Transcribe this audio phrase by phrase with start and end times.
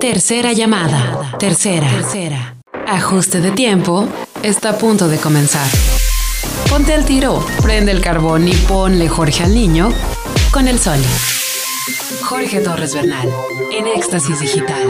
[0.00, 1.36] Tercera llamada.
[1.38, 1.88] Tercera.
[1.88, 2.56] Tercera.
[2.86, 4.06] Ajuste de tiempo.
[4.42, 5.66] Está a punto de comenzar.
[6.68, 9.88] Ponte al tiro, prende el carbón y ponle Jorge al niño
[10.52, 10.98] con el sol.
[12.24, 13.28] Jorge Torres Bernal,
[13.72, 14.82] en Éxtasis Digital.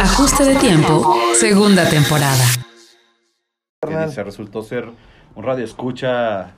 [0.00, 2.44] Ajuste de tiempo, segunda temporada.
[4.10, 4.88] Se resultó ser
[5.34, 6.52] un radio escucha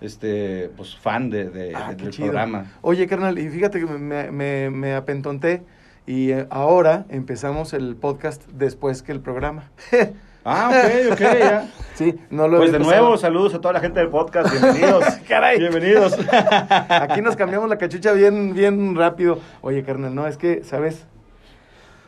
[0.00, 2.72] este pues fan de, de- Ah, del programa.
[2.82, 5.62] Oye, carnal, y fíjate que me, me, me apentonté
[6.06, 9.70] y eh, ahora empezamos el podcast después que el programa.
[10.48, 11.68] Ah, ok, ok, ya.
[11.96, 13.00] sí, no lo Pues de empezado.
[13.02, 15.04] nuevo, saludos a toda la gente del podcast, bienvenidos.
[15.28, 15.58] Caray.
[15.58, 16.16] Bienvenidos.
[16.88, 19.40] Aquí nos cambiamos la cachucha bien, bien rápido.
[19.60, 21.04] Oye, carnal, no, es que, ¿sabes?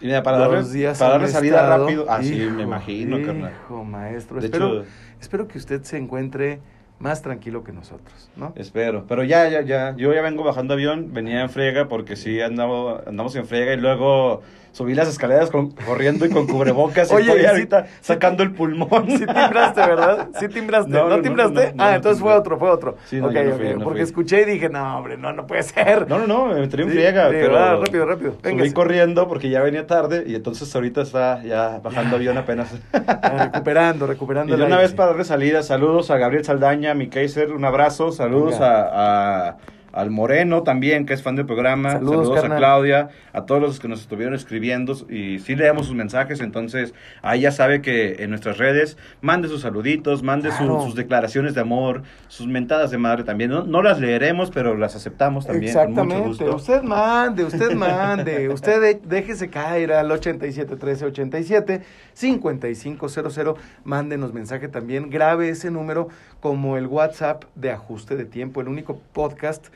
[0.01, 2.07] Y mira, para Los darle, días para darle salida estado- rápido.
[2.09, 3.53] Ah, sí, Hijo, me imagino, carnal.
[3.65, 4.39] Hijo, maestro.
[4.39, 4.85] De espero, hecho-
[5.21, 6.61] espero que usted se encuentre
[6.99, 8.53] más tranquilo que nosotros, ¿no?
[8.57, 9.05] Espero.
[9.09, 9.95] Pero ya, ya, ya.
[9.97, 13.77] Yo ya vengo bajando avión, venía en frega porque sí andamos, andamos en frega y
[13.77, 14.43] luego
[14.79, 18.53] subí las escaleras con- corriendo y con cubrebocas Oye, y estoy ahorita sí sacando el
[18.53, 19.07] pulmón.
[19.11, 20.29] Sí timbraste, ¿verdad?
[20.39, 20.91] Sí timbraste.
[20.91, 21.73] No, ¿No, no, no, timbraste?
[21.75, 22.97] no, ah, entonces fue otro, fue otro.
[23.07, 24.09] Sí, no, ok, yo fui, no porque fui.
[24.09, 26.09] escuché y dije, no, hombre, no, no puede ser.
[26.09, 27.53] No, no, no, me metí en Sí, friega, pero...
[27.55, 28.31] va, rápido, rápido.
[28.35, 28.73] Subí Véngase.
[28.73, 32.73] corriendo porque ya venía tarde y entonces ahorita está ya bajando avión apenas.
[32.93, 37.53] Ah, recuperando, recuperando Y una vez para darle salida, saludos a Gabriel Saldaña, mi Kaiser,
[37.53, 38.81] un abrazo, saludos Venga.
[38.83, 39.57] a, a-
[39.93, 42.57] al Moreno también, que es fan del programa, Saludos, saludos, a.
[42.57, 47.41] Claudia, a todos los que nos estuvieron escribiendo y sí leemos sus mensajes, entonces ahí
[47.41, 52.03] ya sabe que en nuestras redes mande sus saluditos, mande su- sus declaraciones de amor,
[52.29, 56.01] sus mentadas de madre también, no, no las leeremos, pero las aceptamos también con mucho
[56.03, 56.29] Exactamente.
[56.29, 56.57] gusto.
[56.57, 58.49] Usted mande, usted mande.
[58.51, 61.83] usted de- déjese caer al 871387
[62.15, 63.57] 5500.
[63.85, 65.11] Mándenos mensaje también.
[65.11, 66.09] Grabe ese número
[66.41, 69.67] como el WhatsApp de ajuste de tiempo, el único podcast,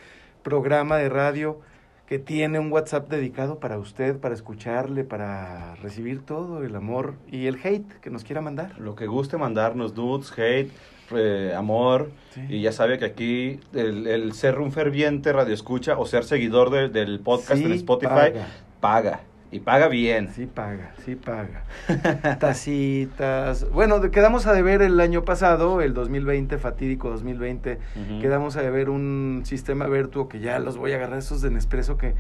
[0.43, 1.61] programa de radio
[2.07, 7.47] que tiene un WhatsApp dedicado para usted, para escucharle, para recibir todo el amor y
[7.47, 8.79] el hate que nos quiera mandar.
[8.79, 10.71] Lo que guste mandarnos, dudes, hate,
[11.15, 12.11] eh, amor.
[12.35, 12.43] Sí.
[12.51, 16.89] Y ya sabe que aquí el, el ser un ferviente radioescucha o ser seguidor de-
[16.91, 18.47] del podcast Sí en Spotify paga.
[18.81, 19.21] paga.
[19.53, 20.31] Y paga bien.
[20.35, 21.65] Sí paga, sí paga.
[22.39, 23.67] Tacitas.
[23.73, 27.79] Bueno, quedamos a deber el año pasado, el 2020, fatídico 2020.
[27.95, 28.21] Ujú.
[28.23, 31.99] Quedamos a deber un sistema Vertuo que ya los voy a agarrar esos de Nespresso
[31.99, 32.15] que,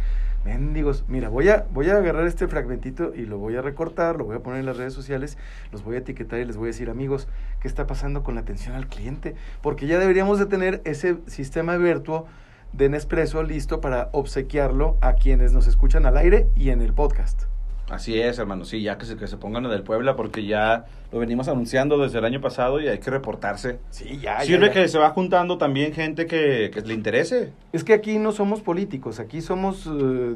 [0.44, 4.24] mendigos, mira, voy a, voy a agarrar este fragmentito y lo voy a recortar, lo
[4.24, 5.38] voy a poner en las redes sociales,
[5.70, 7.28] los voy a etiquetar y les voy a decir, amigos,
[7.60, 9.36] ¿qué está pasando con la atención al cliente?
[9.62, 12.26] Porque ya deberíamos de tener ese sistema Vertuo
[12.72, 17.44] de Nespresso listo para obsequiarlo a quienes nos escuchan al aire y en el podcast.
[17.90, 18.64] Así es, hermano.
[18.64, 21.98] Sí, ya que se, que se pongan en el Puebla porque ya lo venimos anunciando
[21.98, 23.80] desde el año pasado y hay que reportarse.
[23.90, 24.40] Sí, ya.
[24.40, 24.82] Sirve ya, ya.
[24.82, 27.52] que se va juntando también gente que, que le interese.
[27.72, 29.90] Es que aquí no somos políticos, aquí somos eh,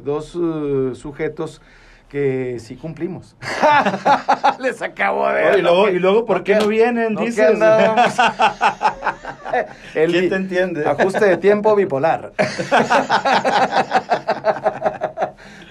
[0.05, 1.61] dos eh, sujetos
[2.09, 3.35] que sí cumplimos.
[4.59, 7.13] Les acabo de Oh, y, luego, y luego, ¿por qué no vienen?
[7.13, 7.59] no que Dices.
[9.95, 10.85] El ¿Quién te entiende?
[10.85, 12.31] Ajuste de tiempo bipolar.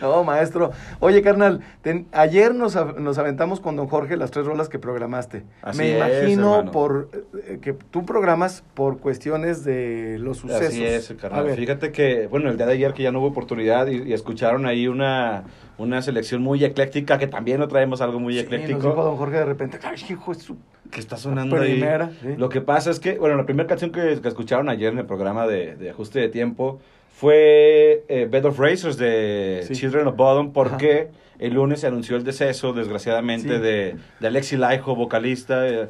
[0.00, 0.72] No, maestro.
[1.00, 5.42] Oye, carnal, ten- ayer nos, nos aventamos con don Jorge las tres rolas que programaste.
[5.62, 6.70] Así Me es, imagino hermano.
[6.70, 7.08] por
[7.46, 10.66] eh, que tú programas por cuestiones de los sucesos.
[10.68, 11.44] Así es, carnal.
[11.44, 11.56] ver.
[11.56, 14.66] Fíjate que, bueno, el día de ayer que ya no hubo oportunidad y, y escucharon
[14.66, 15.44] ahí una,
[15.78, 18.78] una selección muy ecléctica, que también no traemos algo muy Sí, ecléctico.
[18.78, 20.56] nos dijo don Jorge de repente, ay, hijo de su...
[20.90, 21.72] que está sonando ahí.
[21.72, 22.34] primera, sí.
[22.38, 25.06] Lo que pasa es que, bueno, la primera canción que, que escucharon ayer en el
[25.06, 26.80] programa de, de ajuste de tiempo
[27.14, 29.74] fue eh, Bed of Racers de Sí.
[29.74, 34.94] Children of Bodom, porque el lunes se anunció el deceso, desgraciadamente, de, de Alexi Laiho,
[34.94, 35.88] vocalista, eh,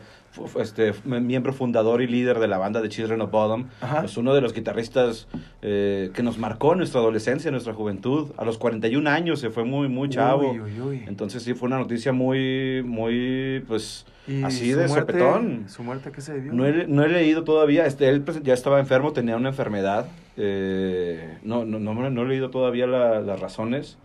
[0.61, 3.35] este, miembro fundador y líder de la banda de Children of.
[3.81, 4.01] Ajá.
[4.01, 5.29] Pues uno de los guitarristas
[5.63, 8.31] eh, que nos marcó nuestra adolescencia, en nuestra juventud.
[8.37, 10.51] A los 41 años se fue muy, muy chavo.
[10.53, 11.05] Uy, uy, uy.
[11.07, 15.65] Entonces sí fue una noticia muy, muy, pues, ¿Y así de muerte- sopetón.
[15.69, 16.53] ¿Su muerte qué se debió?
[16.53, 20.07] No he, no he leído todavía, este, él ya estaba enfermo, tenía una enfermedad.
[20.39, 23.97] eh, no, no, no, no he leído todavía la- las razones,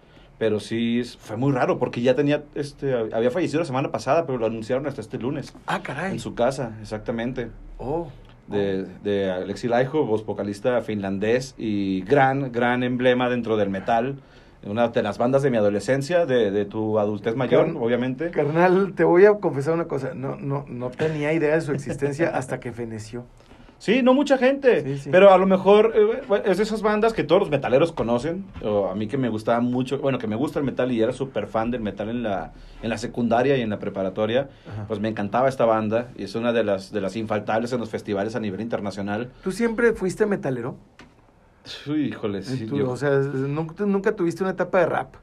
[0.42, 4.40] pero sí fue muy raro porque ya tenía, este, había fallecido la semana pasada, pero
[4.40, 6.14] lo anunciaron hasta este lunes Ah, caray.
[6.14, 7.50] en su casa, exactamente.
[7.78, 8.08] Oh.
[8.48, 14.16] De, de Alexi Laiho, voz vocalista finlandés y gran, gran emblema dentro del metal.
[14.66, 18.32] Una de las bandas de mi adolescencia, de, de tu adultez mayor, Car- obviamente.
[18.32, 20.16] Carnal, te voy a confesar una cosa.
[20.16, 23.26] No, no, no tenía idea de su existencia hasta que feneció.
[23.82, 25.10] Sí, no mucha gente, Sí, sí.
[25.12, 28.46] pero a lo mejor eh, es de esas bandas que todos los metaleros conocen.
[28.64, 31.14] O a mí que me gustaba mucho, bueno, que me gusta el metal y era
[31.14, 34.86] súper fan del metal en la, en la secundaria y en la preparatoria, Ajá.
[34.88, 37.90] pues me encantaba esta banda y es una de las, de las infaltables en los
[37.90, 39.32] festivales a nivel internacional.
[39.44, 40.76] ¿Tú siempre fuiste metalero?
[41.88, 45.16] Uy, híjole, sí, Tú, yo- O sea, nunca, nunca tuviste una etapa de rap.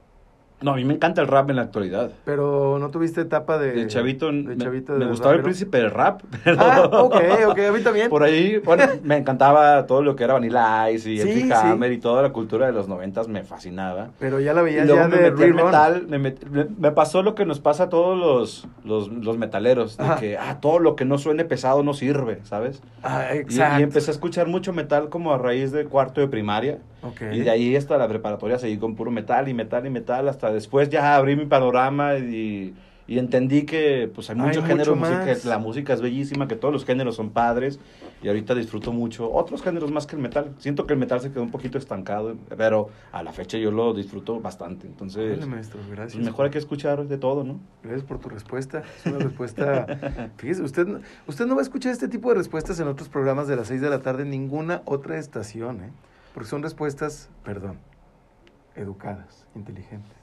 [0.60, 2.10] No, a mí me encanta el rap en la actualidad.
[2.24, 3.72] Pero no tuviste etapa de.
[3.72, 6.20] De chavito, de me, chavito me de gustaba el príncipe del rap.
[6.44, 7.14] Pero Ah, ok,
[7.50, 8.08] ok, a mí también.
[8.10, 11.50] Por ahí, bueno, me encantaba todo lo que era Vanilla Ice y Sí, sí.
[11.52, 14.08] Hammer y toda la cultura de los noventas me fascinaba.
[14.18, 16.66] Pero ya la Y veías luego ya me de metí al metal, me, met- me-
[16.76, 20.16] me pasó lo que nos pasa a todos los, los, los metaleros, de Ajá.
[20.16, 22.82] que ah, todo lo que no suene pesado no sirve, ¿sabes?
[23.04, 23.78] Ah, Y, exacto.
[23.80, 26.78] y empecé a escuchar mucho metal como a raíz de cuarto de primaria.
[27.02, 27.22] Ok.
[27.32, 30.28] Y de ahí hasta la preparatoria seguí con puro metal y metal y metal.
[30.28, 32.74] Hasta después ya abrí mi panorama y,
[33.06, 36.46] y entendí que pues hay Hay mucho mucho género de música, la música es bellísima,
[36.48, 37.78] que todos los géneros son padres.
[38.20, 40.52] Y ahorita disfruto mucho otros géneros más que el metal.
[40.58, 43.94] Siento que el metal se quedó un poquito estancado, pero a la fecha yo lo
[43.94, 44.88] disfruto bastante.
[44.88, 46.14] Entonces, maestro, gracias.
[46.14, 47.60] pues, mejor hay que escuchar de todo, ¿no?
[47.84, 48.82] Gracias por tu respuesta.
[48.98, 50.30] Es una respuesta.
[50.36, 50.98] Fíjese, usted, no-
[51.28, 53.80] usted no va a escuchar este tipo de respuestas en otros programas de las 6
[53.80, 55.90] de la tarde en ninguna otra estación, ¿eh?
[56.34, 57.78] Porque son respuestas, perdón,
[58.74, 60.16] educadas, inteligentes.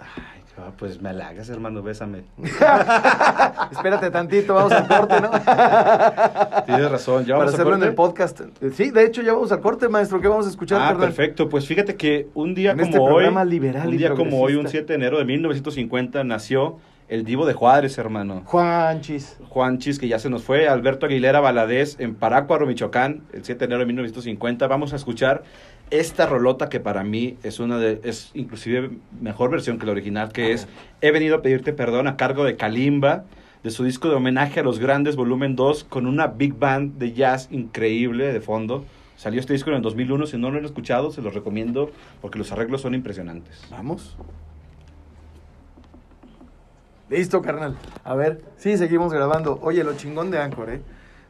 [0.00, 0.40] Ay,
[0.78, 2.24] pues me halagas, hermano, bésame.
[3.70, 5.30] Espérate tantito, vamos al corte, ¿no?
[6.66, 7.88] Tienes razón, ya Para vamos a hacerlo en corte?
[7.88, 8.40] el podcast.
[8.74, 10.20] Sí, de hecho, ya vamos al corte, maestro.
[10.20, 11.48] ¿Qué vamos a escuchar, Ah, perfecto.
[11.48, 14.70] Pues fíjate que un día En como este hoy, un día como hoy, un progresista.
[14.70, 16.78] 7 de enero de 1950, nació
[17.10, 18.42] el Divo de Juárez, hermano.
[18.46, 19.36] Juanchis.
[19.48, 23.58] Juan Chis, que ya se nos fue, Alberto Aguilera Valadez en Parácuaro, Michoacán, el 7
[23.58, 24.68] de enero de 1950.
[24.68, 25.42] Vamos a escuchar
[25.90, 28.90] esta rolota que para mí es una de, es inclusive
[29.20, 30.74] mejor versión que la original, que A es ver.
[31.00, 33.24] He venido a pedirte perdón a cargo de Kalimba,
[33.64, 37.12] de su disco de homenaje a los grandes, volumen 2, con una big band de
[37.12, 38.84] jazz increíble de fondo.
[39.16, 41.90] Salió este disco en el 2001, si no lo han escuchado, se los recomiendo
[42.22, 43.66] porque los arreglos son impresionantes.
[43.68, 44.16] Vamos.
[47.10, 47.76] Listo, carnal.
[48.04, 49.58] A ver, sí, seguimos grabando.
[49.62, 50.80] Oye, lo chingón de Anchor, ¿eh?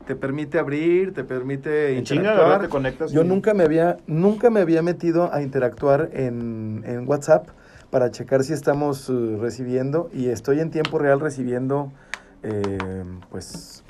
[0.06, 2.48] Te permite abrir, te permite chinga, interactuar.
[2.48, 2.60] ¿verdad?
[2.62, 7.08] Te conectas Yo y- nunca me había, nunca me había metido a interactuar en, en
[7.08, 7.48] WhatsApp
[7.90, 11.92] para checar si estamos eh, recibiendo y estoy en tiempo real recibiendo,
[12.42, 12.78] eh,
[13.30, 13.82] pues,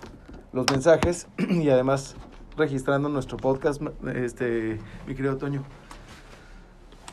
[0.52, 2.16] los mensajes y además
[2.56, 3.80] registrando nuestro podcast,
[4.14, 5.64] este, mi querido Toño.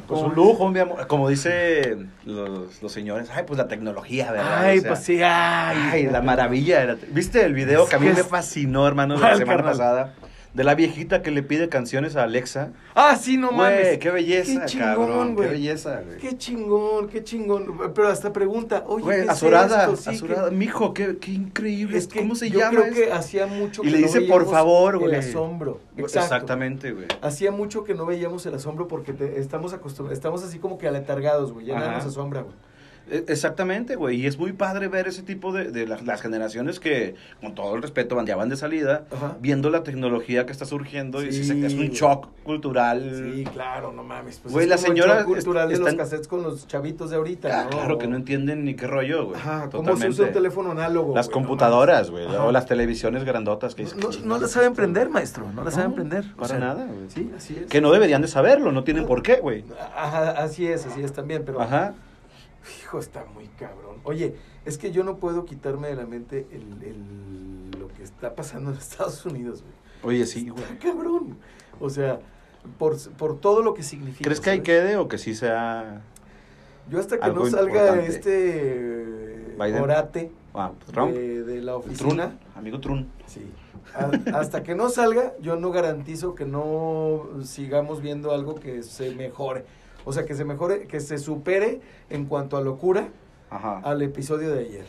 [0.07, 1.07] Pues ¿Cómo un lujo, mi amor.
[1.07, 4.59] Como dice los, los señores, ay, pues la tecnología, ¿verdad?
[4.59, 5.77] Ay, O sea, pues sí, ay.
[5.91, 6.95] Ay, la maravilla.
[7.09, 9.71] ¿Viste el video Es que a mí me fascinó, hermano, la ¿Cuál, semana carnal?
[9.77, 10.13] pasada?
[10.53, 12.71] De la viejita que le pide canciones a Alexa.
[12.95, 13.97] Ah, sí, no Güey, mames.
[13.99, 15.27] qué belleza, Qué chingón, cabrón.
[15.29, 15.49] Qué güey.
[15.49, 16.17] belleza, güey.
[16.17, 17.93] Qué chingón, qué chingón.
[17.93, 19.95] Pero hasta pregunta, oye, Güey, ¿qué es azorada, esto?
[19.97, 20.49] Sí, azorada.
[20.49, 21.97] que- Mijo, qué, qué increíble.
[21.97, 23.15] es que ¿Cómo se yo llama creo que esto?
[23.15, 25.11] hacía mucho Y que le no dice, por favor, güey.
[25.13, 25.79] El asombro.
[25.95, 26.19] Exacto.
[26.19, 27.05] Exactamente, güey.
[27.21, 30.87] Hacía mucho que no veíamos el asombro porque te- estamos acostumbrados, estamos así como que
[30.87, 31.67] aletargados, güey.
[31.67, 32.55] Ya nada nos asombra, güey.
[33.09, 34.21] E- Exactamente, güey.
[34.21, 37.75] Y es muy padre ver ese tipo de, de las, las generaciones que, con todo
[37.75, 39.37] el respeto, van de salida, Ajá.
[39.39, 43.33] viendo la tecnología que está surgiendo y Sí, sí se- es un shock cultural.
[43.33, 44.39] Sí, claro, no mames.
[44.39, 47.61] Pues Güey, es la señora shock cultural de los cassettes con los chavitos de ahorita,
[47.61, 47.69] Ah, ¿no?
[47.69, 49.37] claro que no entienden ni qué rollo, güey.
[49.39, 51.15] Ajá, cómo se usa un teléfono análogo.
[51.15, 54.45] Las güey, no computadoras, güey, o las televisiones grandotas que No, "¿Qué no, chingados la
[54.47, 54.75] es saben esto?".
[54.81, 55.45] prender, maestro.
[55.51, 56.25] No la No, saben prender.
[56.33, 57.09] O para sea, nada, güey.
[57.09, 57.67] Sí, así es.
[57.69, 59.63] Que no deberían de saberlo, no tienen por qué, güey.
[59.95, 61.61] Ajá, así es, así es también, pero...
[61.61, 61.93] Ajá.
[62.81, 63.97] Hijo, está muy cabrón.
[64.03, 64.35] Oye,
[64.65, 68.71] es que yo no puedo quitarme de la mente el, el- lo que está pasando
[68.71, 70.15] en Estados Unidos, güey.
[70.15, 70.63] Oye, sí, güey.
[70.63, 71.37] Está cabrón.
[71.79, 72.19] O sea,
[72.77, 74.23] por, por todo lo que significa.
[74.23, 76.01] ¿Crees que ahí quede o que sí sea
[76.89, 78.07] Yo hasta que algo no salga importante?
[78.07, 79.81] este Biden?
[79.81, 81.13] orate ah, Trump?
[81.13, 83.07] de, de la Trun, oficina, amigo Trun.
[83.25, 83.41] sí.
[83.95, 89.15] A- hasta que no salga, yo no garantizo que no sigamos viendo algo que se
[89.15, 89.63] mejore.
[90.07, 93.09] O sea, que se mejore, que se supere en cuanto a locura
[93.49, 93.81] Ajá.
[93.83, 94.85] al episodio de ayer.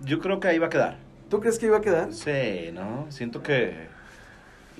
[0.00, 0.98] Yo creo que ahí va a quedar.
[1.30, 2.12] ¿Tú crees que iba a quedar?
[2.12, 3.06] Sí, ¿no?
[3.08, 3.86] Siento que.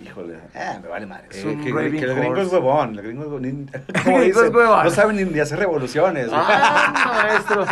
[0.05, 1.25] Híjole, eh, me vale madre.
[1.33, 2.99] Eh, que, el gringo es huevón.
[2.99, 3.43] El gringo es huevón.
[3.73, 4.85] gringo como es dicen, huevón.
[4.85, 6.29] No saben ni, ni hacer revoluciones.
[6.31, 7.65] ¡Ah, maestro!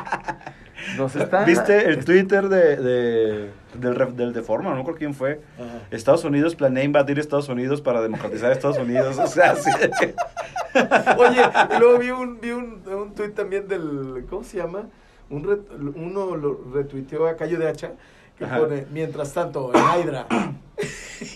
[0.97, 1.45] Nos está...
[1.45, 4.71] ¿Viste el Twitter de, de- del, del Deforma?
[4.71, 5.40] No me acuerdo quién fue.
[5.59, 5.83] Ajá.
[5.90, 9.18] Estados Unidos planea invadir Estados Unidos para democratizar Estados Unidos.
[9.23, 9.54] O sea.
[11.18, 11.40] Oye,
[11.75, 14.85] y luego vi un, vi un, un tuit también del, ¿cómo se llama?
[15.30, 17.92] Un ret- uno lo retuiteó a Cayo de Hacha
[18.38, 18.59] que Ajá.
[18.59, 20.26] pone, mientras tanto, en Hydra.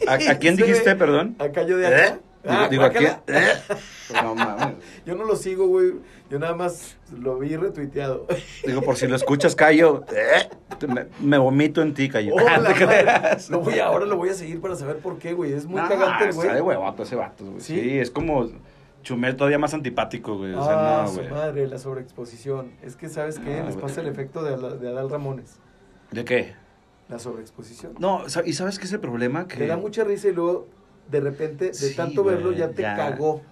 [0.06, 1.34] ¿A, a quién dijiste, perdón?
[1.38, 2.06] A Cayo de Hacha.
[2.14, 2.18] ¿Eh?
[2.46, 3.12] Ah, digo, ¿a quién?
[3.26, 3.38] guácala.
[3.38, 3.52] ¿Eh?
[4.22, 4.74] No mames.
[5.06, 5.92] Yo no lo sigo, güey.
[6.30, 8.26] Yo nada más lo vi retuiteado.
[8.66, 10.04] Digo, por si lo escuchas, Cayo.
[10.12, 10.48] ¿eh?
[10.88, 12.34] Me, me vomito en ti, Cayo.
[12.34, 13.02] ¡Oh, la ¿Te madre!
[13.04, 13.50] creas?
[13.50, 15.52] Lo voy, ahora lo voy a seguir para saber por qué, güey.
[15.52, 16.76] Es muy No, cagante, el Está de güey.
[16.76, 17.60] huevato ese vato, güey.
[17.60, 17.78] ¿Sí?
[17.80, 17.98] ¿Sí?
[17.98, 18.48] es como
[19.02, 20.54] Chumel todavía más antipático, güey.
[20.54, 21.28] O ah, sea, no, su güey.
[21.30, 22.72] madre, la sobreexposición.
[22.82, 23.60] Es que, ¿sabes qué?
[23.60, 23.86] Ah, Les güey.
[23.86, 25.58] pasa el efecto de, de Adal Ramones.
[26.10, 26.54] ¿De qué?
[27.08, 27.94] La sobreexposición.
[27.98, 29.46] No, ¿y sabes qué es el problema?
[29.46, 30.68] Que Te da mucha risa y luego,
[31.10, 32.96] de repente, de Sí, tanto güey, verlo, ya te ya.
[32.96, 33.42] cagó.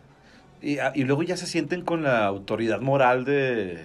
[0.60, 3.78] Y, ah, y luego ya se sienten con la autoridad moral de...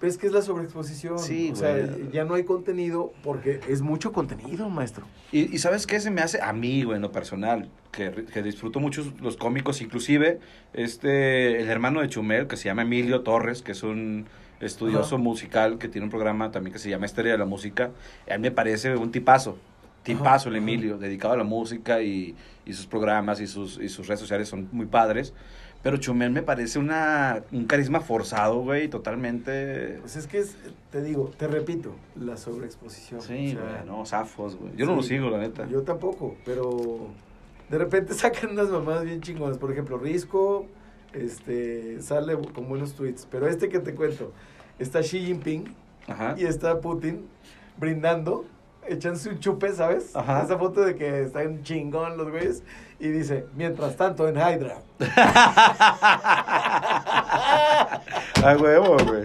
[0.00, 1.18] Pero es que es la sobreexposición.
[1.18, 1.76] Sí, o sea,
[2.12, 5.06] ya no hay contenido porque es mucho contenido, maestro.
[5.32, 6.42] Y, y ¿sabes qué se me hace?
[6.42, 10.40] A mí, güey, en lo personal, que, que disfruto mucho los cómicos, inclusive
[10.74, 14.26] este, el hermano de Chumel, que se llama Emilio Torres, que es un
[14.60, 15.24] estudioso Ajá.
[15.24, 17.90] musical, que tiene un programa también que se llama Estrella de la Música.
[18.30, 19.56] A mí me parece un tipazo,
[20.04, 20.56] tipazo el.
[20.56, 24.48] Emilio, dedicado a la música y, y sus programas y sus, y sus redes sociales
[24.48, 25.34] son muy padres.
[25.82, 29.98] Pero Chumel me parece una, un carisma forzado, güey, totalmente...
[30.00, 30.56] Pues es que es,
[30.90, 33.20] te digo, te repito, la sobreexposición.
[33.20, 34.72] Sí, O sea, güey, no, zafos, güey.
[34.76, 35.68] Yo no lo sigo, la neta.
[35.68, 37.08] Yo tampoco, pero
[37.68, 39.58] de repente sacan unas mamadas bien chingonas.
[39.58, 40.66] Por ejemplo, Risco
[41.12, 43.26] este, sale con buenos tweets.
[43.30, 44.32] Pero este que te cuento,
[44.78, 45.74] está Xi Jinping
[46.06, 46.34] Ajá.
[46.38, 47.26] y está Putin
[47.76, 48.44] brindando,
[48.88, 50.14] echándose un chupe, ¿sabes?
[50.14, 50.42] Ajá.
[50.44, 52.62] Esa foto de que están chingón los güeyes.
[53.00, 54.78] Y dice, mientras tanto en Hydra.
[58.44, 59.24] A huevo, güey.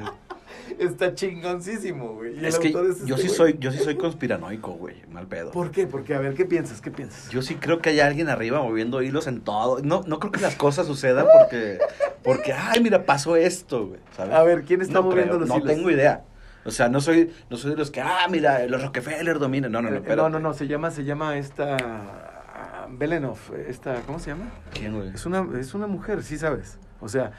[0.80, 2.40] Está chingoncísimo, güey.
[2.42, 3.30] Y Es que es yo este sí güey.
[3.30, 5.52] soy, yo sí soy conspiranoico, güey, mal pedo.
[5.52, 5.86] ¿Por qué?
[5.88, 6.80] Porque, a ver, ¿qué piensas?
[6.80, 7.30] ¿Qué piensas?
[7.30, 9.80] Yo sí creo que hay alguien arriba moviendo hilos en todo.
[9.84, 11.80] No, no creo que las cosas sucedan porque,
[12.24, 14.34] porque, ay, mira, pasó esto, güey, ¿sabes?
[14.34, 15.68] A ver, ¿quién está no moviendo creo, los no hilos?
[15.68, 16.24] tengo idea.
[16.70, 19.72] O sea, no soy, no soy de los que, ah, mira, los Rockefeller dominan.
[19.72, 20.24] No, no, no, Eh, pero.
[20.24, 24.46] no, no, no, se llama, se llama esta ah, Belenov, esta, ¿cómo se llama?
[24.74, 25.10] ¿Quién, güey?
[25.10, 26.80] Es una, es una mujer, sí sabes.
[27.02, 27.32] O sea,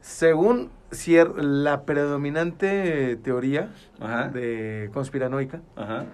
[0.00, 3.70] según cier- la predominante teoría
[4.00, 4.28] Ajá.
[4.28, 6.04] de conspiranoica, Ajá.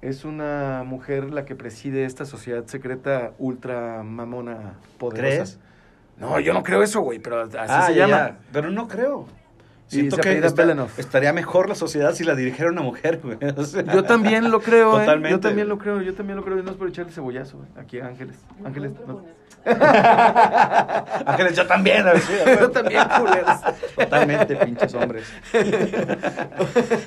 [0.00, 5.20] es una mujer la que preside esta sociedad secreta ultra mamona poderosa.
[5.36, 5.58] ¿Crees?
[6.18, 8.28] No, yo no creo eso, güey, pero así Ah, se ya, llama.
[8.28, 8.38] ya.
[8.52, 9.26] Pero no creo.
[9.90, 10.90] Y Siento se que apellida esta- Belenov.
[10.98, 13.38] estaría mejor la sociedad si la dirigiera una mujer, güey.
[13.56, 15.06] O sea, Yo también lo creo, ¿eh?
[15.30, 16.58] Yo también lo creo, yo también lo creo.
[16.58, 17.68] Y no es por echarle cebollazo, güey.
[17.78, 18.36] Aquí a Ángeles.
[18.64, 19.22] Ángeles, no.
[21.26, 22.06] Ángeles, yo también.
[22.06, 22.60] a ver, sí, a ver.
[22.60, 23.60] Yo también, culeros.
[23.96, 25.32] Totalmente, pinches hombres.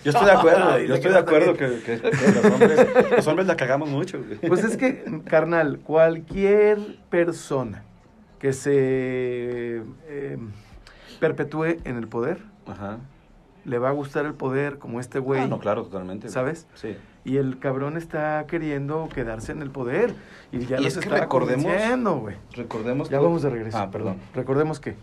[0.03, 1.81] Yo estoy de acuerdo, Ay, yo estoy de acuerdo que, también.
[2.01, 4.19] que- que los, hombres, los hombres la cagamos mucho.
[4.23, 4.37] güey.
[4.39, 7.83] Pues es que, carnal, cualquier persona
[8.39, 10.37] que se eh,
[11.19, 12.39] perpetúe en el poder,
[12.71, 12.97] Ajá.
[13.65, 15.41] le va a gustar el poder como este güey.
[15.41, 16.29] Ah, no, claro, totalmente.
[16.29, 16.67] ¿Sabes?
[16.73, 16.95] Sí.
[17.23, 20.15] Y el cabrón está queriendo quedarse en el poder.
[20.51, 22.35] Y ya Y los es que está recordemos- convenciendo, güey.
[22.53, 23.77] Recordemos Ya que- vamos de regreso.
[23.77, 24.17] Ah, perdón.
[24.33, 24.95] Recordemos que.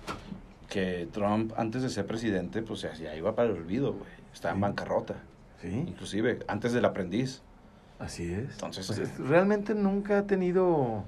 [0.69, 4.11] Que Trump, antes de ser presidente, pues ya, iba para el olvido, güey.
[4.35, 5.15] Estaba en bancarrota.
[5.63, 7.43] Sí, Inclusive, antes del aprendiz.
[8.01, 8.51] así es.
[8.53, 11.05] Entonces, Pues eh, es- realmente nunca ha tenido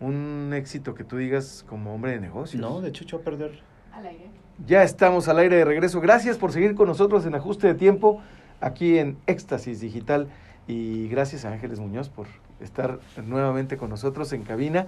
[0.00, 2.60] un éxito que tú digas como hombre de negocios.
[2.60, 3.60] No, de hecho echó a perder.
[3.92, 4.30] Al aire.
[4.66, 6.00] Ya estamos al aire de regreso.
[6.00, 8.20] Gracias por seguir con nosotros en Ajuste de Tiempo,
[8.60, 10.28] aquí en Éxtasis Digital.
[10.68, 12.26] Y gracias a Ángeles Muñoz por
[12.60, 14.86] estar nuevamente con nosotros en cabina.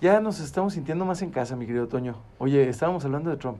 [0.00, 2.16] Ya nos estamos sintiendo más en casa, mi querido Toño.
[2.38, 3.58] Oye, estábamos hablando de Trump.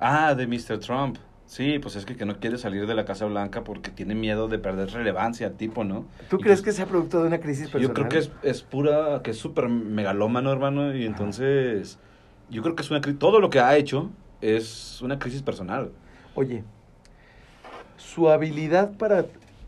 [0.00, 0.78] Ah, de Mr.
[0.80, 1.18] Trump.
[1.46, 4.48] Sí, pues es que, que no quiere salir de la Casa Blanca porque tiene miedo
[4.48, 6.06] de perder relevancia el tipo, ¿no?
[6.30, 7.88] ¿Tú Y crees que sea producto de una crisis personal?
[7.88, 11.98] Yo creo que es, es pura, que es súper megalómano, hermano, y entonces
[12.52, 14.10] yo creo que es una crisis, todo lo que ha hecho
[14.42, 15.90] es una crisis personal.
[16.34, 16.64] Oye,
[17.96, 19.24] su habilidad para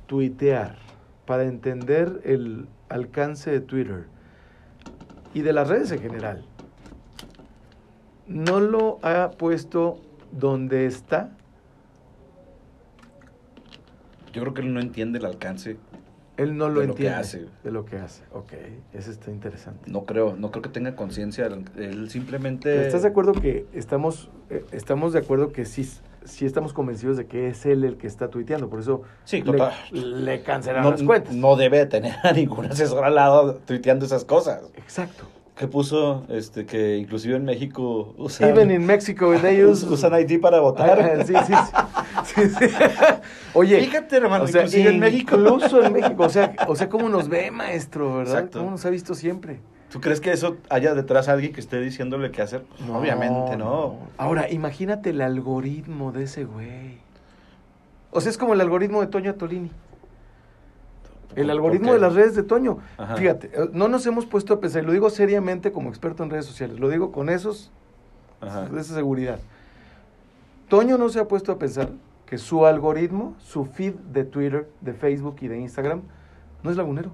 [0.06, 0.76] tuitear,
[1.24, 4.04] para entender el alcance de Twitter
[5.32, 6.44] y de las redes en general,
[8.26, 9.98] no lo ha puesto
[10.30, 11.30] donde está.
[14.34, 15.78] Yo creo que él no entiende el alcance,
[16.36, 17.46] Él no lo De lo que entiende hace.
[17.62, 18.24] de lo que hace.
[18.32, 18.52] Ok,
[18.92, 19.90] eso está interesante.
[19.90, 22.86] no creo, no creo que tenga conciencia, él simplemente...
[22.86, 25.88] ¿Estás de acuerdo que estamos, eh, estamos de acuerdo que sí,
[26.24, 28.68] sí estamos convencidos de que es él el que está tuiteando?
[28.68, 29.72] Por eso Sí, le- total.
[29.92, 31.34] le, cancelan No, las cuentas.
[31.34, 34.62] no debe tener a ningún asesor al lado tuiteando esas cosas.
[34.74, 35.24] Exacto.
[35.56, 39.87] Que puso este que inclusive en México usan, Even in Mexico, they use...
[39.87, 41.00] usan ID para votar.
[41.00, 41.54] Ah, sí, sí,
[42.25, 42.75] sí, sí, sí.
[43.54, 45.37] Oye, Fíjate, hermano, o sea, inclusive en México.
[45.37, 48.34] Incluso en México, o sea, o sea, cómo nos ve, maestro, ¿verdad?
[48.34, 48.58] Exacto.
[48.58, 49.61] Cómo nos ha visto siempre.
[49.94, 52.64] ¿Tú crees que eso haya detrás alguien que esté diciéndole qué hacer?
[52.92, 53.99] Obviamente no.
[54.16, 56.99] Ahora, imagínate el algoritmo de ese güey.
[58.11, 59.70] O sea, es como el algoritmo de Toño Atolini.
[61.36, 62.78] El ¿Por- algoritmo de las redes de Toño.
[62.98, 63.16] Ajá.
[63.16, 66.30] Fíjate, eh, no nos hemos puesto a pensar, y lo digo seriamente como experto en
[66.30, 67.70] redes sociales, lo digo con esos,
[68.40, 68.68] Ajá.
[68.78, 69.38] esa seguridad.
[70.68, 71.90] Toño no se ha puesto a pensar
[72.26, 76.02] que su algoritmo, su feed de Twitter, de Facebook y de Instagram,
[76.62, 77.10] no es lagunero.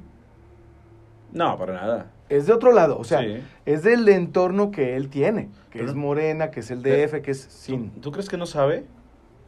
[1.32, 2.10] No, para nada.
[2.28, 3.42] Es de otro lado, o sea, Sí.
[3.66, 7.30] es del entorno que él tiene, que Pero- es Morena, que es el DF, que
[7.32, 7.90] es ¿Tú, sin.
[8.00, 8.84] tú crees que no sabe?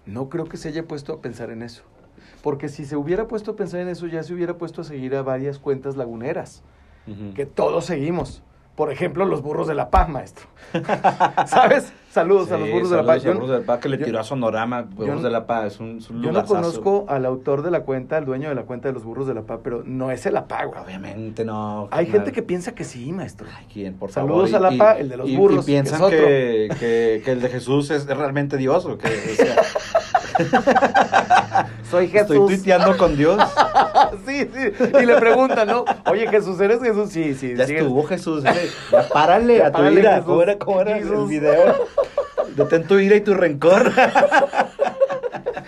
[0.05, 1.85] No creo que se haya puesto a pensar en eso.
[2.43, 5.15] Porque si se hubiera puesto a pensar en eso, ya se hubiera puesto a seguir
[5.15, 6.63] a varias cuentas laguneras,
[7.07, 7.35] Ujú.
[7.35, 8.43] que todos seguimos.
[8.75, 10.47] Por ejemplo, los burros de la paz, maestro.
[11.47, 11.93] ¿Sabes?
[12.11, 13.23] Saludos a los Sí, burros de la saludos paz.
[13.25, 15.47] Yo, burros de la paz que le yo- tiró a Sonorama, burros no- de la
[15.47, 18.49] paz, es un, es un yo no conozco al autor de la cuenta, al dueño
[18.49, 20.81] de la cuenta de los burros de la paz, pero no es el APA, güey.
[20.85, 21.89] Obviamente no.
[21.91, 22.13] Hay carnal.
[22.13, 23.47] gente que piensa que sí, maestro.
[23.55, 24.67] Ay, ¿quién, por Saludos favor?
[24.67, 27.33] a la pa, el de los y- burros, Y piensan que es que, que, que
[27.33, 28.87] el de Jesús es realmente Dios.
[28.87, 29.09] ¿o qué?
[29.09, 29.57] O sea,
[31.91, 32.31] Soy Jesús.
[32.31, 33.39] Estoy tuiteando con Dios.
[34.27, 34.73] sí, sí.
[35.01, 35.85] Y le preguntan, ¿no?
[36.11, 37.11] Oye, Jesús, ¿eres Jesús?
[37.11, 37.55] Sí, sí.
[37.57, 38.45] Ya estuvo Jesús.
[38.45, 40.23] Ya párale Ya a tu ira.
[40.23, 41.89] ¿Cómo era, cómo era el video?
[42.57, 43.93] Detén tu ira y tu rencor.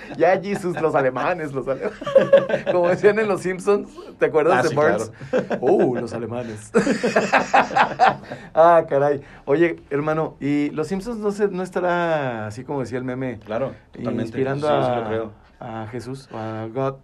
[0.16, 1.98] Ya, Jesús, los alemanes, los alemanes.
[2.72, 5.12] Como decían en Los Simpsons, ¿te acuerdas Ah, de sí, Burns?
[5.60, 6.70] Uh, los alemanes.
[8.54, 9.20] ah, caray.
[9.44, 13.38] Oye, hermano, ¿y Los Simpsons no, se, no estará así como decía el meme?
[13.44, 14.22] Claro, totalmente.
[14.22, 15.32] Inspirando Sí, a, creo.
[15.60, 16.94] a Jesús, a God.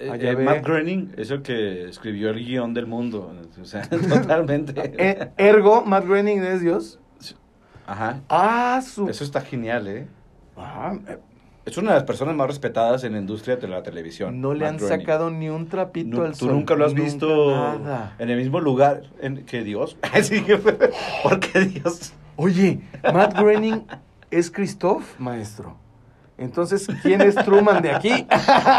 [0.00, 0.36] Eh, Ah, eh.
[0.36, 3.32] Matt Groening es el que escribió el guion del mundo.
[3.60, 4.72] O sea, totalmente.
[4.96, 7.00] Eh, ergo, Matt Groening es Dios.
[7.84, 8.20] Ajá.
[8.28, 9.08] Ah, su.
[9.08, 10.06] Eso está genial, ¿eh?
[10.56, 11.18] Ah, eh,
[11.68, 14.40] Es una de las personas más respetadas en la industria de la televisión.
[14.40, 15.00] no le Matt han Groening.
[15.00, 16.52] sacado ni un trapito al Tú sol.
[16.54, 18.14] nunca lo has Nunca visto Nada.
[18.18, 19.98] en el mismo lugar en que Dios.
[20.22, 20.42] Sí,
[21.22, 22.14] ¿Por qué Dios?
[22.36, 22.80] Oye,
[23.12, 23.84] Matt Groening
[24.30, 25.76] es Christoph, maestro.
[26.38, 28.26] Entonces, ¿quién es Truman de aquí?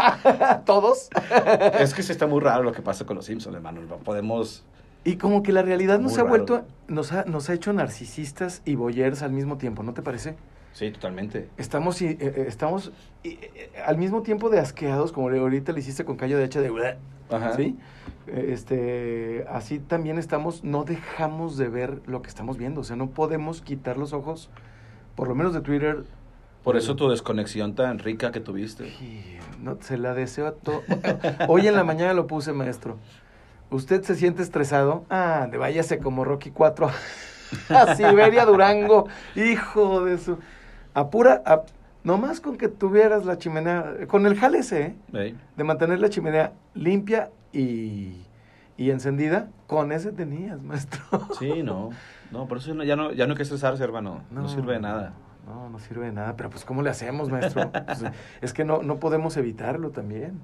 [0.64, 1.10] ¿Todos?
[1.78, 3.82] Es que sí está muy raro lo que pasa con los Simpsons, hermano.
[3.82, 4.64] No podemos.
[5.04, 6.28] Y como que la realidad nos Muy ha raro.
[6.30, 10.36] vuelto, nos ha, nos ha hecho narcisistas y boyers al mismo tiempo, ¿no te parece?
[10.72, 11.48] Sí, totalmente.
[11.56, 15.80] Estamos, y, eh, eh, estamos y, eh, al mismo tiempo de asqueados, como ahorita le
[15.80, 16.96] hiciste con callo de hacha de...
[17.30, 17.54] Ajá.
[17.56, 17.76] ¿Sí?
[18.26, 22.96] Eh, Este, así también estamos, no dejamos de ver lo que estamos viendo, o sea,
[22.96, 24.50] no podemos quitar los ojos,
[25.16, 26.04] por lo menos de Twitter,
[26.62, 28.86] Por eso tu desconexión tan rica que tuviste.
[29.00, 30.82] Y no, se la deseo a todo.
[31.48, 32.98] Hoy en la mañana lo puse, maestro.
[33.70, 35.04] ¿Usted se siente estresado?
[35.10, 36.90] Ah, de váyase como Rocky 4
[37.70, 39.08] a Siberia, Durango.
[39.34, 40.38] Hijo de su...
[40.94, 41.68] Apura, ap-
[42.04, 44.94] nomás con que tuvieras la chimenea, con el jale ese, ¿eh?
[45.56, 48.22] De mantener la chimenea limpia y,
[48.76, 51.00] y encendida, con ese tenías, maestro.
[51.38, 51.90] Sí, no.
[52.30, 54.22] No, por eso no- ya no, ya no hay que estresarse, hermano.
[54.30, 55.12] No, sirve de nada.
[55.46, 56.36] No, no sirve de nada.
[56.36, 57.70] Pero pues, ¿cómo le hacemos, maestro?
[57.86, 58.04] Pues,
[58.40, 60.40] es que no, no podemos evitarlo también.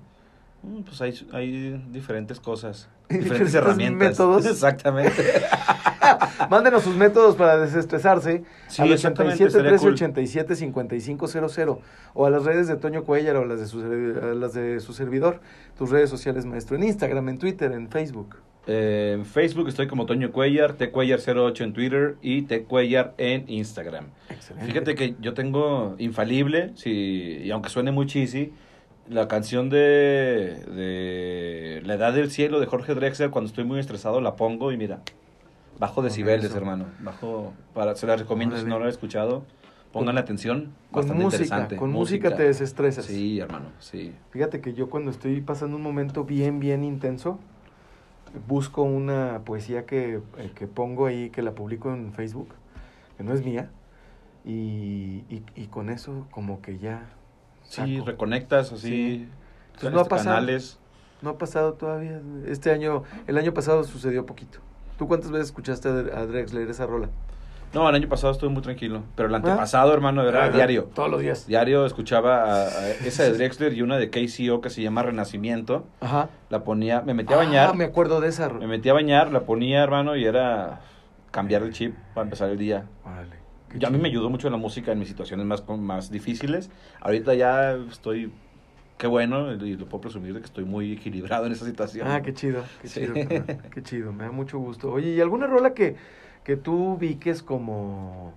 [0.67, 2.89] Mm, Pues hay, hay diferentes cosas.
[3.09, 4.11] Diferentes diferentes herramientas.
[4.11, 4.47] métodos.
[4.51, 5.13] Exactamente.
[6.51, 9.93] Mándenos sus métodos para desestresarse Sí, al exactamente, 87 estaría 13 cool.
[9.95, 11.79] 87 5500
[12.15, 15.41] o a las redes de Toño Cuellar o las de su, las de su servidor.
[15.79, 16.77] Tus redes sociales, maestro.
[16.77, 18.37] En Instagram, en Twitter, en Facebook.
[18.67, 24.07] Eh, en Facebook estoy como Toño Cuellar, Tcuellar08 en Twitter y Tcuellar en Instagram.
[24.29, 24.67] Excelente.
[24.67, 26.91] Fíjate que yo tengo infalible, si,
[27.45, 28.53] y aunque suene muy cheesy,
[29.09, 29.79] la canción de,
[30.67, 34.77] de La Edad del Cielo de Jorge Drexler, cuando estoy muy estresado la pongo y
[34.77, 35.01] mira,
[35.79, 36.57] bajo decibeles, eso.
[36.57, 36.87] hermano.
[37.01, 39.45] Bajo, para, se la recomiendo si no la han escuchado.
[39.93, 41.77] Pongan atención, Con bastante música, interesante.
[41.77, 43.07] con música te desestresas.
[43.07, 44.13] Sí, hermano, sí.
[44.31, 47.39] Fíjate que yo cuando estoy pasando un momento bien, bien intenso,
[48.47, 52.49] busco una poesía que, eh, que pongo ahí, que la publico en Facebook,
[53.17, 53.71] que no es mía,
[54.45, 57.09] y, y, y con eso como que ya...
[57.69, 58.07] Sí, saco.
[58.07, 58.89] reconectas así.
[58.89, 59.29] Sí.
[59.81, 60.35] Pues no ha pasado.
[60.37, 60.79] canales.
[61.23, 62.21] No ha pasado todavía.
[62.47, 64.59] Este año, el año pasado sucedió poquito.
[64.99, 67.09] ¿Tú cuántas veces escuchaste a Dre- a Drexler esa rola?
[67.75, 69.39] No, el año pasado estuve muy tranquilo, pero el ¿Ah?
[69.39, 70.85] antepasado, hermano, era Ah, diario.
[70.95, 71.47] Todos los días.
[71.47, 75.85] Diario escuchaba a- a esa de Drexler y una de KCO que se llama Renacimiento.
[76.01, 76.31] Ajá.
[76.49, 78.49] La ponía, me metía a bañar, Ah, me acuerdo de esa.
[78.51, 80.81] me metía a bañar, la ponía, hermano, y era
[81.33, 82.87] cambiar el chip para empezar el día.
[83.05, 83.37] Órale,
[83.79, 86.71] qué Y a mí me ayudó mucho la música en mis situaciones más, más difíciles.
[87.01, 88.33] Ahorita ya estoy,
[88.99, 92.09] qué bueno, y lo puedo presumir de que estoy muy equilibrado en esa situación.
[92.09, 93.01] Ah, qué chido, qué Sí.
[93.01, 94.91] chido, carnal, qué chido, me da mucho gusto.
[94.91, 95.97] Oye, ¿y alguna rola que,
[96.45, 98.35] que tú ubiques como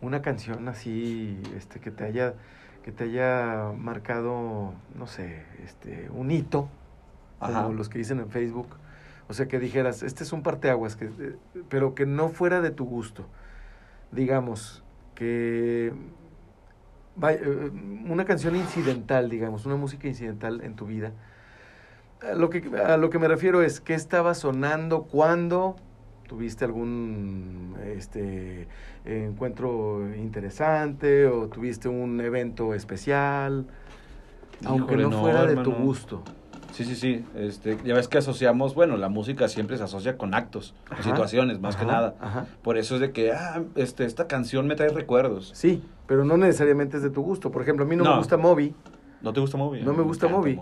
[0.00, 2.34] una canción así, este, que te haya,
[2.82, 6.68] que te haya marcado, no sé, este, un hito,
[7.38, 8.68] como los que dicen en Facebook?
[9.26, 11.36] O sea, que dijeras, este es un parteaguas, que, eh,
[11.70, 13.26] pero que no fuera de tu gusto.
[14.14, 14.82] Digamos,
[15.14, 15.92] que
[17.22, 17.70] eh,
[18.08, 21.12] una canción incidental, digamos, una música incidental en tu vida.
[22.22, 25.02] A lo que, a lo que me refiero es, ¿qué estaba sonando?
[25.02, 25.76] ¿Cuándo?
[26.26, 28.66] ¿Tuviste algún este,
[29.04, 33.66] encuentro interesante o tuviste un evento especial?
[34.64, 36.22] Aunque no, fuera de tu gusto.
[36.74, 37.24] Sí, sí, sí.
[37.36, 41.60] Este, ya ves que asociamos, bueno, la música siempre se asocia con actos, con situaciones,
[41.60, 42.16] más que nada.
[42.20, 42.46] Ajá.
[42.62, 45.52] Por eso es de que, ah, este, esta canción me trae recuerdos.
[45.54, 47.52] Sí, pero no necesariamente es de tu gusto.
[47.52, 48.16] Por ejemplo, a mí no, me No.
[48.18, 48.74] gusta Moby.
[49.22, 49.82] ¿No te gusta Moby?
[49.82, 50.58] No me gusta Moby.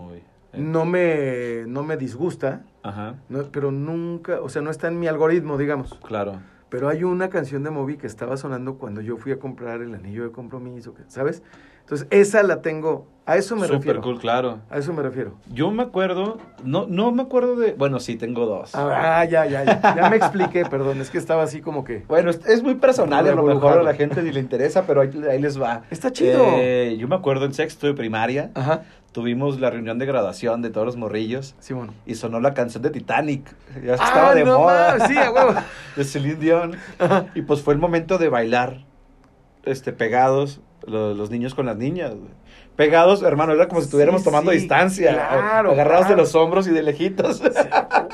[0.55, 5.07] No me, no me disgusta, Ajá, no- pero nunca, o sea, no está en mi
[5.07, 5.95] algoritmo, digamos.
[6.05, 6.39] claro.
[6.69, 9.93] Pero hay una canción de Moby que estaba sonando cuando yo fui a comprar el
[9.93, 11.43] anillo de compromiso, ¿sabes?
[11.83, 14.01] Entonces, esa la tengo, a eso me Super refiero.
[14.01, 14.59] cool, claro.
[14.69, 15.33] A eso me refiero.
[15.51, 18.73] Yo me acuerdo, no, no me acuerdo de, bueno, sí, tengo dos.
[18.73, 19.95] Ah, ya, ya, ya.
[19.95, 22.03] Ya me expliqué, perdón, es que estaba así como que...
[22.07, 25.01] Bueno, es, es muy personal, a lo mejor a la gente ni le interesa, pero
[25.01, 25.83] ahí, ahí les va.
[25.91, 26.41] Está chido.
[26.57, 30.69] Eh, yo me acuerdo en sexto de primaria, Ajá, tuvimos la reunión de graduación de
[30.69, 31.91] todos los morrillos Simón.
[32.05, 33.45] y sonó la canción de Titanic.
[33.83, 35.05] Ya Ah, estaba de no moda.
[35.07, 35.53] sí, a huevo.
[35.97, 36.75] de Celine Dion.
[37.35, 38.85] Y pues fue el momento de bailar,
[39.65, 42.11] este, pegados, lo- los, niños con las niñas.
[42.11, 42.31] güey.
[42.75, 45.13] Pegados, hermano, era como si estuviéramos Sí, tomando sí, distancia.
[45.13, 46.15] claro, agarrados claro.
[46.15, 47.41] de los hombros y de lejitos.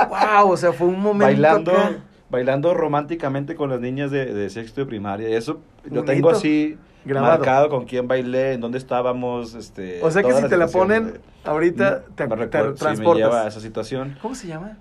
[0.09, 1.91] wow, o sea, fue un momento bailando, acá.
[2.29, 5.29] bailando románticamente con las niñas de, de sexto de primaria.
[5.29, 7.37] Y eso lo tengo así Grabado.
[7.37, 9.55] marcado con quién bailé, en dónde estábamos.
[9.55, 12.01] Este, O sea que si te la ponen ahorita, güey.
[12.15, 13.15] te, te recuerdo- sí, me transportas.
[13.29, 14.17] lleva a esa situación.
[14.21, 14.77] ¿Cómo se llama?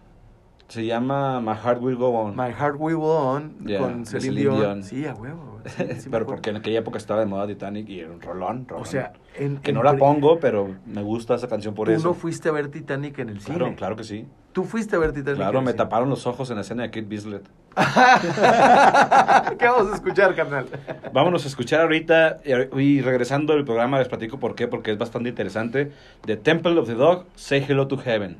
[0.68, 2.36] Se llama My Heart Will Go On.
[2.36, 4.56] My Heart Will Go On Yeah, con Celine Celine Dion.
[4.60, 4.82] Dion.
[4.82, 5.60] Sí, a huevo.
[5.64, 8.66] sí, sí pero porque en aquella época estaba de moda Titanic y era un rolón,
[8.68, 8.82] rolón.
[8.82, 11.92] O sea, en, que en no la pongo, pero me gusta esa canción por Tú
[11.94, 12.08] eso.
[12.08, 13.56] no fuiste a ver Titanic en el cine.
[13.58, 14.26] Claro, claro que sí.
[14.52, 15.78] Tú fuiste a ver Titanic Claro, en el me cine.
[15.84, 17.48] taparon los ojos en la escena de Kate Bislett.
[19.58, 20.66] ¿Qué vamos a escuchar, carnal?
[21.14, 22.38] Vámonos a escuchar ahorita
[22.76, 25.92] y regresando al programa les platico por qué, porque es bastante interesante.
[26.26, 28.36] The Temple of the Dog, Say Hello to Heaven.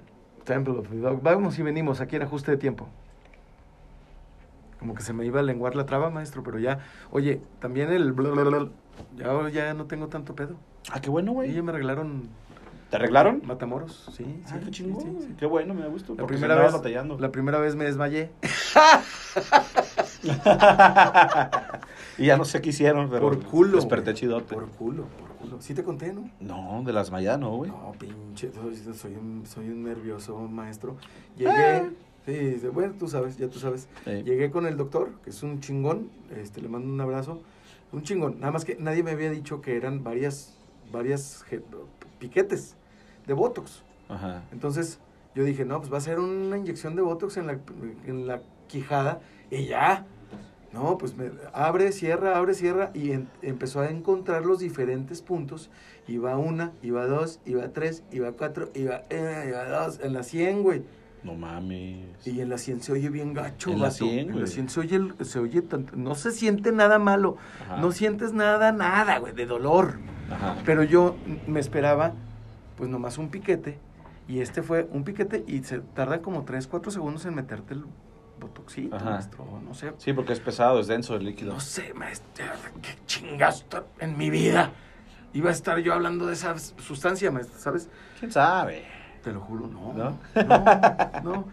[0.48, 1.22] Temple of the Dog.
[1.22, 2.88] Vamos y venimos aquí en ajuste de tiempo.
[4.78, 6.78] Como que se me iba a lenguar la traba, maestro, pero ya.
[7.11, 8.14] Oye, también el.
[9.16, 10.56] Ya, ya no tengo tanto pedo.
[10.90, 11.52] Ah, qué bueno, Y güey.
[11.52, 12.30] ya me regalaron
[12.88, 13.42] ¿Te arreglaron?
[13.44, 14.11] Matamoros.
[14.16, 14.54] Sí, sí.
[14.54, 15.02] Ah, qué chingón.
[15.02, 15.34] sí, sí.
[15.38, 16.14] Qué bueno, me da gusto.
[16.16, 17.18] La primera, vez, batallando.
[17.18, 18.30] la primera vez me desmayé.
[22.18, 23.76] y ya no sé qué hicieron, pero por culo.
[23.76, 24.54] desperté chidote.
[24.54, 25.28] Por culo, por culo.
[25.61, 26.31] Sí te conté, ¿no?
[26.40, 27.70] No, de las mayadas no, güey.
[27.70, 28.51] No, pinche,
[28.94, 30.96] soy, un, soy un nervioso maestro.
[31.37, 31.90] Llegué,
[32.27, 33.88] sí, sí, bueno, tú sabes, ya tú sabes.
[34.05, 37.40] Llegué con el doctor, que es un chingón, este, le mando un abrazo.
[37.92, 40.55] Un chingón, nada más que nadie me había dicho que eran varias,
[40.92, 41.44] varias
[42.18, 42.77] piquetes
[43.27, 43.83] de Botox.
[44.09, 44.42] Ajá.
[44.53, 44.98] Entonces
[45.35, 47.61] yo dije, no, pues va a ser una inyección de Botox en la,
[48.07, 49.20] en la quijada
[49.51, 50.07] y ya.
[50.72, 55.70] No, pues me abre, cierra, abre, cierra y en- empezó a encontrar los diferentes puntos.
[56.07, 60.62] Iba una, iba dos, iba tres, iba cuatro, iba, eh, iba dos, en la 100,
[60.62, 60.83] güey.
[61.24, 62.04] No mames.
[62.26, 63.96] Y en la 100 se oye bien gacho, En la vato.
[64.04, 64.46] 100, En la güey.
[64.46, 67.78] 100 se oye, el- se oye tanto, no se siente nada malo, Ajá.
[67.78, 69.94] no sientes nada, nada, güey, de dolor.
[70.31, 70.57] Ajá.
[70.66, 72.12] Pero yo me esperaba,
[72.76, 73.78] pues nomás un piquete.
[74.28, 77.85] Y este fue un piquete y se tarda como 3, 4 segundos en meterte el
[78.38, 79.11] botoxito, Ajá.
[79.11, 79.61] maestro.
[79.64, 79.92] No sé.
[79.98, 81.53] Sí, porque es pesado, es denso el líquido.
[81.55, 82.44] No sé, maestro.
[82.83, 83.64] Qué chingas
[83.98, 84.72] en mi vida.
[85.35, 87.88] Iba a estar yo hablando de esa sustancia, maestro, ¿sabes?
[88.18, 88.85] ¿Quién sabe?
[89.22, 89.92] Te lo juro, no.
[89.92, 90.18] ¿No?
[90.44, 91.44] No, no.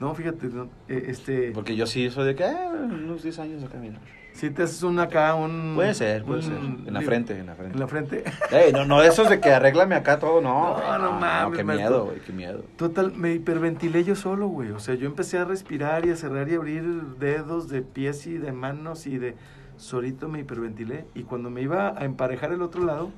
[0.00, 1.52] No, fíjate, no, eh, este.
[1.52, 4.00] Porque yo sí soy de que, ah, unos 10 años acá, mira.
[4.34, 5.72] Si te haces un acá, un.
[5.76, 6.56] Puede ser, puede un- ser.
[6.88, 7.74] En la frente, en la frente.
[7.74, 8.24] En la frente.
[8.50, 10.70] Ey, no, no, esos de que arréglame acá todo, no.
[10.70, 12.64] No, güey, no mames, qué miedo, güey, qué miedo.
[12.76, 14.70] Total, me hiperventilé yo solo, güey.
[14.70, 16.82] O sea, yo empecé a respirar y a cerrar y abrir
[17.20, 19.36] dedos de pies y de manos y de...
[19.76, 21.04] Solito me hiperventilé.
[21.14, 23.10] Y cuando me iba a emparejar el otro lado,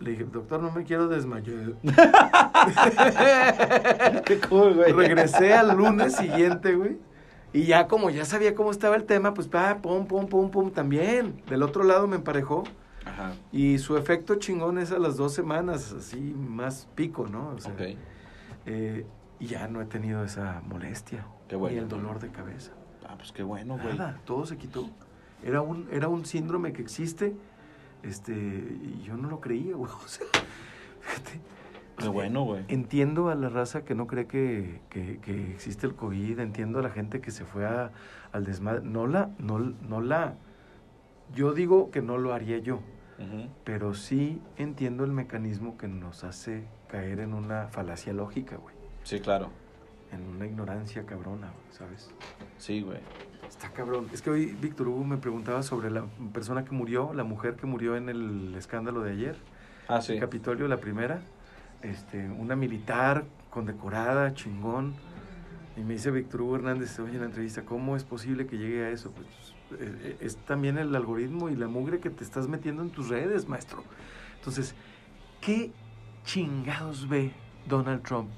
[0.00, 1.74] le dije, doctor, no me quiero desmayar.
[4.24, 4.92] Qué cool, güey.
[4.92, 6.96] Regresé al lunes siguiente, güey.
[7.52, 10.70] Y ya como ya sabía cómo estaba el tema, pues pa, pum, pum, pum, pum,
[10.70, 11.42] también.
[11.48, 12.64] Del otro lado me emparejó.
[13.04, 17.48] Ajá, Y su efecto chingón es a las dos semanas, así más pico, ¿no?
[17.56, 17.80] O sea, ok.
[18.66, 19.06] eh,
[19.40, 21.24] y ya no he tenido esa molestia.
[21.48, 21.76] Qué bueno.
[21.76, 22.72] Ni el dolor de cabeza.
[23.08, 23.96] Ah, pues qué bueno, güey.
[23.96, 24.90] Nada, todo se quitó.
[25.42, 27.34] Era un, era un síndrome que existe.
[28.02, 29.90] Este, y yo no lo creía, güey.
[29.90, 30.26] O sea,
[31.00, 31.40] fíjate.
[31.98, 32.64] Qué bueno, güey.
[32.68, 36.82] Entiendo a la raza que no cree que, que, que existe el COVID, entiendo a
[36.82, 37.90] la gente que se fue a-
[38.32, 38.82] al desmadre.
[38.84, 40.34] No la, no, no la,
[41.34, 42.80] yo digo que no lo haría yo,
[43.64, 48.74] pero sí entiendo el mecanismo que nos hace caer en una falacia lógica, güey.
[49.02, 49.50] Sí, claro.
[50.12, 52.10] En una ignorancia cabrona, ¿sabes?
[52.58, 52.98] Sí, güey.
[53.48, 54.06] Está cabrón.
[54.12, 57.66] Es que hoy Víctor Hugo me preguntaba sobre la persona que murió, la mujer que
[57.66, 59.36] murió en el escándalo de ayer.
[59.88, 60.12] Ah, sí.
[60.14, 61.20] El Capitolio, la primera.
[61.82, 64.94] Este, una militar condecorada, chingón.
[65.76, 68.84] Y me dice Víctor Hugo Hernández, oye, en la entrevista, ¿cómo es posible que llegue
[68.84, 69.12] a eso?
[69.12, 73.08] Pues eh, es también el algoritmo y la mugre que te estás metiendo en tus
[73.08, 73.84] redes, maestro.
[74.38, 74.74] Entonces,
[75.40, 75.70] ¿qué
[76.24, 77.32] chingados ve
[77.68, 78.30] Donald Trump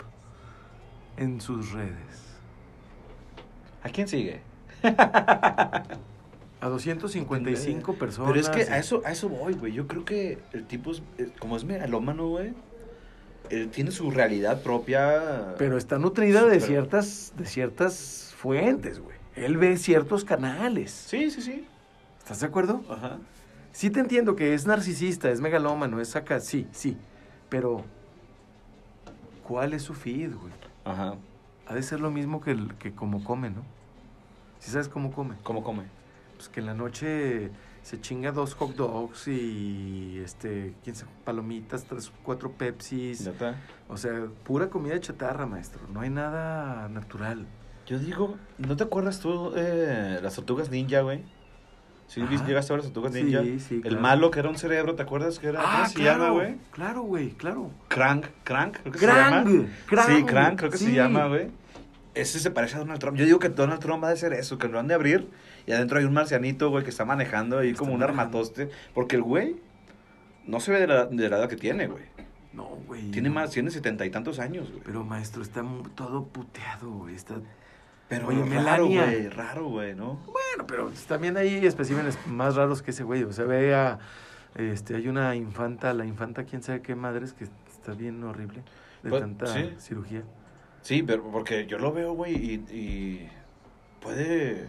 [1.17, 2.37] en sus redes?
[3.83, 4.43] ¿A quién sigue?
[6.63, 8.33] A 255 personas.
[8.33, 9.73] Pero es que a eso, a eso voy, güey.
[9.73, 12.53] Yo creo que el tipo, es, es- como es megalómano, güey.
[13.51, 15.55] Él tiene su realidad propia.
[15.59, 19.17] Pero está nutrida de ciertas, de ciertas fuentes, güey.
[19.37, 20.91] Él ve ciertos canales.
[20.91, 21.65] Sí, sí, sí.
[22.19, 22.83] ¿Estás de acuerdo?
[22.89, 23.19] Ajá.
[23.73, 26.97] Sí te entiendo que es narcisista, es megalómano, es acá, sí, sí.
[27.49, 27.85] Pero,
[29.47, 30.53] ¿cuál es su feed, güey?
[30.85, 31.15] Ajá.
[31.67, 33.63] Ha de ser lo mismo que, el- que como come, ¿no?
[34.59, 35.37] ¿Sí sabes cómo come?
[35.43, 35.85] ¿Cómo come?
[36.37, 37.51] Pues que en la noche
[37.83, 43.29] se chinga dos hot dogs y, este, quién sabe, palomitas, tres, cuatro pepsis.
[43.89, 45.81] O sea, pura comida chatarra, maestro.
[45.93, 47.47] No hay nada natural.
[47.87, 51.25] Yo digo, ¿no te acuerdas tú eh, las tortugas ninja, güey?
[52.07, 52.45] ¿Sí Ajá.
[52.47, 53.43] llegaste a ver las tortugas Sí, ninja?
[53.61, 54.01] sí, El claro.
[54.01, 55.63] malo que era un cerebro, ¿te acuerdas que era?
[55.63, 56.57] ¿Cómo se claro, llama, güey?
[56.73, 57.71] Claro, güey, claro.
[57.89, 59.45] Crank, Crank, creo que se llama.
[59.87, 60.93] Krang, Sí, Crank, creo que se sí.
[60.93, 61.49] llama, güey.
[62.15, 63.17] Ese se parece a Donald Trump.
[63.17, 65.29] Yo digo que Donald Trump va a hacer eso, que lo han de abrir
[65.67, 68.23] y adentro hay un marcianito, güey, que está manejando ahí como un manejando.
[68.23, 68.71] armatoste.
[68.95, 69.57] Porque el güey
[70.47, 72.05] no se ve de la, de la edad que tiene, güey.
[72.53, 73.11] No, güey.
[73.11, 73.37] Tiene no.
[73.37, 74.83] más, tiene setenta y tantos años, güey.
[74.85, 77.15] Pero, maestro, está todo puteado, güey.
[77.15, 77.37] Está...
[78.09, 79.05] Pero Oye, raro, Melania.
[79.05, 80.15] güey, raro, güey, ¿no?
[80.27, 83.23] Bueno, pero pues, también hay especímenes más raros que ese güey.
[83.23, 83.99] O sea, ve a...
[84.57, 88.65] Este, hay una infanta, la infanta, quién sabe qué madres, que está bien horrible
[89.05, 89.73] de Pues, tanta sí.
[89.79, 90.25] cirugía.
[90.83, 93.29] Sí, pero porque yo lo veo, güey, y, y
[94.01, 94.67] puede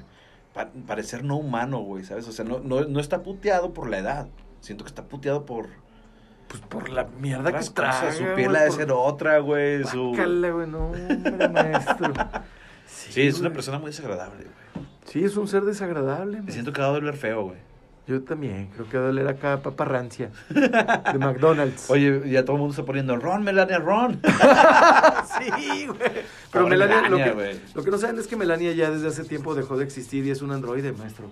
[0.53, 2.27] pa- parecer no humano, güey, ¿sabes?
[2.27, 4.27] O sea, no, no, no está puteado por la edad.
[4.59, 5.67] Siento que está puteado por
[6.47, 8.11] Pues por la mierda que trae.
[8.11, 9.83] Su piel ha de ser otra, güey.
[9.85, 10.09] Su...
[10.09, 12.13] Guácala, güey, no, hombre, maestro.
[12.85, 13.53] Sí, es una güey.
[13.55, 14.85] persona muy desagradable, güey.
[15.05, 16.37] Sí, es un ser desagradable.
[16.37, 16.51] Me man.
[16.51, 17.57] siento que va a doler feo, güey.
[18.07, 21.89] Yo también, creo que va a doler acá papa rancia de McDonald's.
[21.89, 24.19] Oye, ya todo el mundo está poniendo Ron, Melania, Ron.
[25.39, 25.99] sí, güey.
[26.51, 29.23] Pero Pobre Melania, lo, que, lo que no saben es que Melania ya desde hace
[29.23, 31.29] tiempo dejó de existir y es un androide, maestro.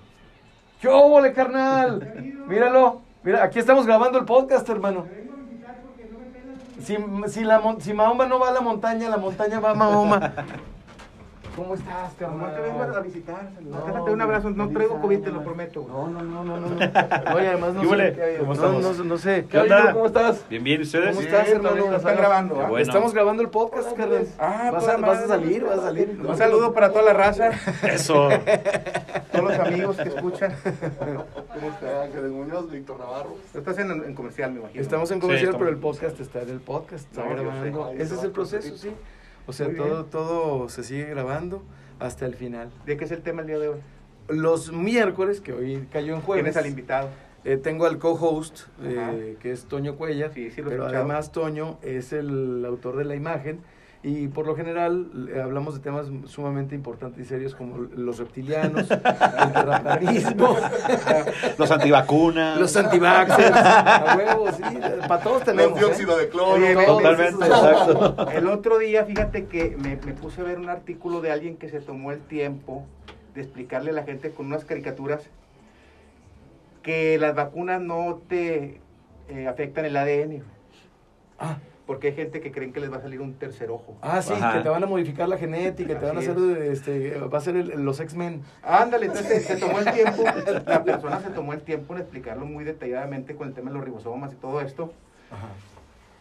[0.80, 2.14] ¡Qué óvole, carnal!
[2.48, 3.02] Míralo.
[3.24, 5.08] Mira, aquí estamos grabando el podcast, hermano.
[6.82, 10.34] Si, si, la, si Mahoma no va a la montaña, la montaña va a Mahoma.
[11.56, 12.38] ¿Cómo estás, carnal?
[12.40, 13.50] Nomás te vengo a visitar.
[13.62, 14.50] No, Déjate un abrazo.
[14.50, 15.86] No traigo COVID, te lo prometo.
[15.88, 16.70] No, no, no, no, no.
[16.70, 16.76] no.
[17.36, 18.38] Oye, además no sé.
[18.40, 18.98] ¿Cómo no, estamos?
[18.98, 19.46] no, no sé.
[19.50, 19.94] ¿Qué onda?
[19.94, 20.46] ¿Cómo estás?
[20.50, 21.10] Bien, bien, ¿ustedes?
[21.10, 21.96] ¿Cómo estás, hermano?
[21.96, 22.70] están grabando, ¿ah?
[22.70, 22.86] Bueno.
[22.86, 24.28] Estamos grabando el podcast, carnal.
[24.38, 25.28] Ah, vas, a, vas a madre.
[25.28, 26.20] salir, vas a salir.
[26.26, 27.50] Un saludo para toda la raza,
[27.84, 28.30] Eso.
[29.32, 30.56] todos los amigos que escuchan.
[30.64, 32.04] ¿Cómo está?
[32.04, 33.36] Ángel Muñoz, Víctor Navarro.
[33.54, 34.82] Estás en, en comercial, me imagino.
[34.82, 37.90] Estamos en comercial, Sí, pero el podcast está en el podcast, está No, grabando.
[37.92, 38.92] Ese se es el proceso, sí.
[39.50, 40.06] O sea, Muy todo, bien.
[40.12, 41.64] todo se sigue grabando
[42.00, 42.70] hasta el final.
[42.86, 43.80] ¿De qué es el tema el día de hoy?
[44.28, 47.10] Los miércoles, que hoy cayó en jueves, ¿Quién es al invitado?
[47.46, 50.32] eh, tengo al co-host, eh, que es Toño Cuellar.
[50.36, 51.04] Sí, sí lo pero escuchado.
[51.06, 53.60] además Toño es el autor de la imagen.
[54.02, 58.90] Y por lo general eh, hablamos de temas sumamente importantes y serios como los reptilianos,
[58.92, 60.56] el terraplanismo,
[61.58, 62.58] Los antivacunas.
[62.58, 64.64] los antivaxxers, a huevos, sí,
[65.06, 65.72] para todos tenemos.
[65.72, 66.22] Los dióxido ¿eh?
[66.24, 66.66] de cloro.
[66.66, 68.30] Exacto.
[68.32, 71.68] El otro día, fíjate que me, me puse a ver un artículo de alguien que
[71.68, 72.86] se tomó el tiempo
[73.36, 75.30] de explicarle a la gente con unas caricaturas
[76.84, 78.80] que las vacunas no te
[79.28, 80.44] eh, afectan el ADN.
[81.38, 81.58] Ah,
[81.90, 83.98] Porque hay gente que creen que les va a salir un tercer ojo.
[84.04, 84.54] Ah, sí, Ajá.
[84.54, 87.56] que te van a modificar la genética, te van a hacer, este, va a ser
[87.56, 88.44] el- los X-Men.
[88.62, 90.24] Ándale, entonces se tomó el tiempo,
[90.68, 93.84] la persona se tomó el tiempo en explicarlo muy detalladamente con el tema de los
[93.86, 94.94] ribosomas y todo esto,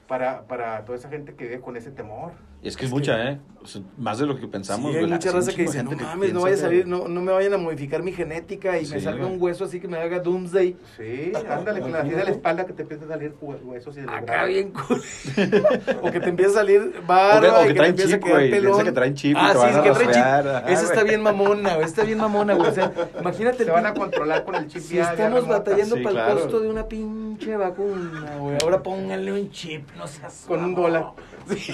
[0.07, 2.33] para, para toda esa gente que vive con ese temor.
[2.61, 3.39] Y es que es mucha, ¿eh?
[3.63, 4.93] O sea, más de lo que pensamos.
[4.93, 7.07] Sí, hay mucha raza que dice, no que mames, no vaya a que- salir, no,
[7.07, 9.35] no me vayan a modificar mi genética y me Sí, salga güey.
[9.37, 10.77] un hueso así que me haga Doomsday.
[10.97, 14.01] Sí, ándale, con la de la espalda que te empiezan a salir hue- huesos y
[14.01, 15.03] Acá bien cool.
[16.03, 17.91] o que te empieza a salir O que- barba o y que que te traen
[17.91, 18.65] empieza a chip, quedar güey, pelón.
[18.73, 20.23] piensa que traen chip y ah, te sí, van es a que traen chip.
[20.23, 22.71] ajá, Esa está bien mamona, güey, está bien mamona, güey.
[22.71, 23.65] O sea, imagínate.
[23.65, 25.59] Se van a controlar con el chip Si ya- ya estamos remota.
[25.59, 26.33] batallando Sí, para claro.
[26.33, 28.57] el costo de una pinche vacuna, güey.
[28.63, 30.45] Ahora pónganle un chip, no seas.
[30.49, 31.07] Con un dólar.
[31.49, 31.73] Sí,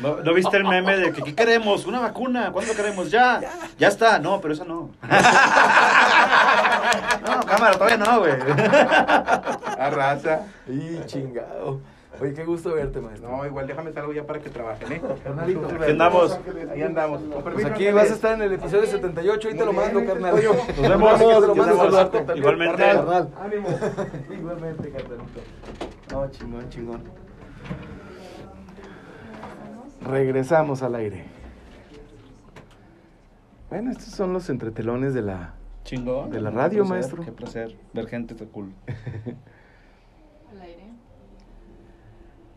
[0.00, 0.07] no.
[0.08, 1.84] ¿No, ¿No viste el meme de que ¿qué queremos?
[1.86, 2.50] ¿Una vacuna?
[2.50, 3.10] ¿Cuándo queremos?
[3.10, 3.40] Ya.
[3.78, 4.18] Ya está.
[4.18, 4.90] No, pero esa no.
[7.26, 8.32] no, cámara, todavía no, güey.
[9.78, 10.46] A raza.
[10.66, 11.80] Y chingado.
[12.20, 13.30] Oye, qué gusto verte, maestro.
[13.30, 15.00] No, igual déjame salgo ya para que trabajen, ¿eh?
[15.22, 15.68] Carnalito.
[15.68, 16.40] Aquí andamos.
[16.72, 17.20] Ahí andamos.
[17.44, 20.34] Pues aquí vas a estar en el episodio 78, ahí te lo mando, carnal.
[20.34, 20.66] Nos vemos.
[20.66, 22.36] Te lo mando Nos vemos.
[22.36, 22.82] Igualmente.
[22.82, 23.28] Carnal.
[23.40, 23.68] Ánimo.
[24.30, 25.40] Igualmente, carnalito.
[26.10, 27.27] No, chingón, chingón.
[30.00, 31.24] Regresamos al aire.
[33.68, 35.54] Bueno, estos son los entretelones de la...
[35.84, 36.30] Chingón.
[36.30, 37.24] De la radio, placer, maestro.
[37.24, 38.72] Qué placer ver gente tan cool.
[40.52, 40.84] Al aire.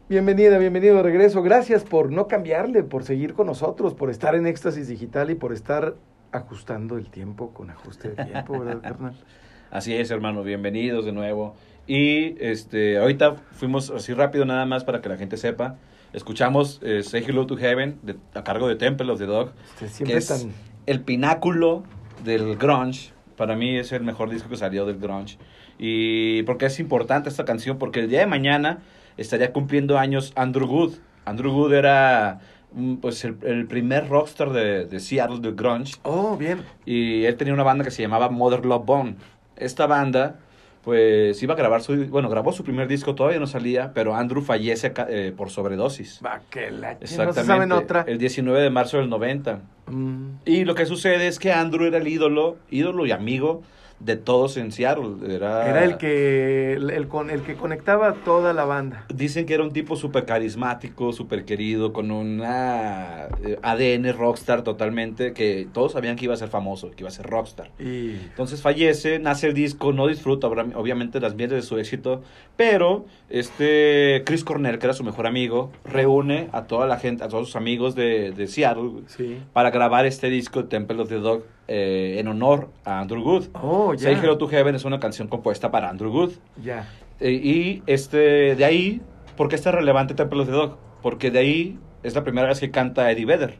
[0.10, 1.42] Bienvenida, bienvenido de regreso.
[1.42, 5.54] Gracias por no cambiarle, por seguir con nosotros, por estar en éxtasis digital y por
[5.54, 5.96] estar
[6.34, 9.16] ajustando el tiempo con ajuste de tiempo, ¿verdad, carnal?
[9.72, 11.56] Así es, hermano, bienvenidos de nuevo.
[11.94, 15.76] Y este, ahorita fuimos así rápido nada más para que la gente sepa.
[16.14, 19.52] Escuchamos eh, Say Hello to Heaven de- a cargo de Temple of the Dog,
[19.82, 20.54] Este, que es tan...
[20.86, 21.84] el pináculo
[22.24, 23.12] del grunge.
[23.36, 25.38] Para mí es el mejor disco que salió del grunge.
[25.80, 28.80] Y porque es importante esta canción, porque el día de mañana
[29.18, 30.94] estaría cumpliendo años Andrew Wood.
[31.26, 32.40] Andrew Wood era
[32.72, 36.62] mm, pues el, el primer rockstar de, de Seattle de grunge Oh, bien.
[36.86, 39.16] y él tenía una banda que se llamaba Mother Love Bone.
[39.58, 40.40] Esta banda,
[40.84, 44.42] pues iba a grabar su, bueno, grabó su primer disco, todavía no salía, pero Andrew
[44.42, 46.20] fallece eh, por sobredosis.
[46.26, 46.94] Va, que la...
[46.94, 47.26] Exactamente.
[47.26, 48.04] No se saben otra.
[48.08, 49.62] El 19 de marzo del 90.
[49.88, 50.26] Mm.
[50.46, 53.62] Y lo que sucede es que Andrew era el ídolo, ídolo y amigo
[54.04, 55.34] de todos en Seattle.
[55.36, 59.06] Era, Era el que, el, el con, el que conectaba a toda la banda.
[59.14, 65.34] Dicen que era un tipo súper carismático, súper querido, con una eh, ADN rockstar totalmente,
[65.34, 67.70] que todos sabían que iba a ser famoso, que iba a ser rockstar.
[67.80, 68.12] Y...
[68.16, 72.22] Entonces fallece, nace el disco, no disfruta obviamente las mieles de su éxito,
[72.58, 77.28] pero este Chris Cornell, que era su mejor amigo, reúne a toda la gente, a
[77.28, 79.38] todos sus amigos de, de Seattle Sí.
[79.54, 83.46] para grabar este disco Temple of the Dog eh, en honor a Andrew Wood.
[83.54, 84.02] Oh, ya.
[84.02, 86.32] Say Hello to Heaven es una canción compuesta para Andrew Wood.
[86.62, 86.88] Ya.
[87.20, 89.02] Eh, y este, de ahí,
[89.38, 90.78] ¿por qué está relevante Temple of the Dog?
[91.02, 93.58] Porque de ahí es la primera vez que canta Eddie Vedder.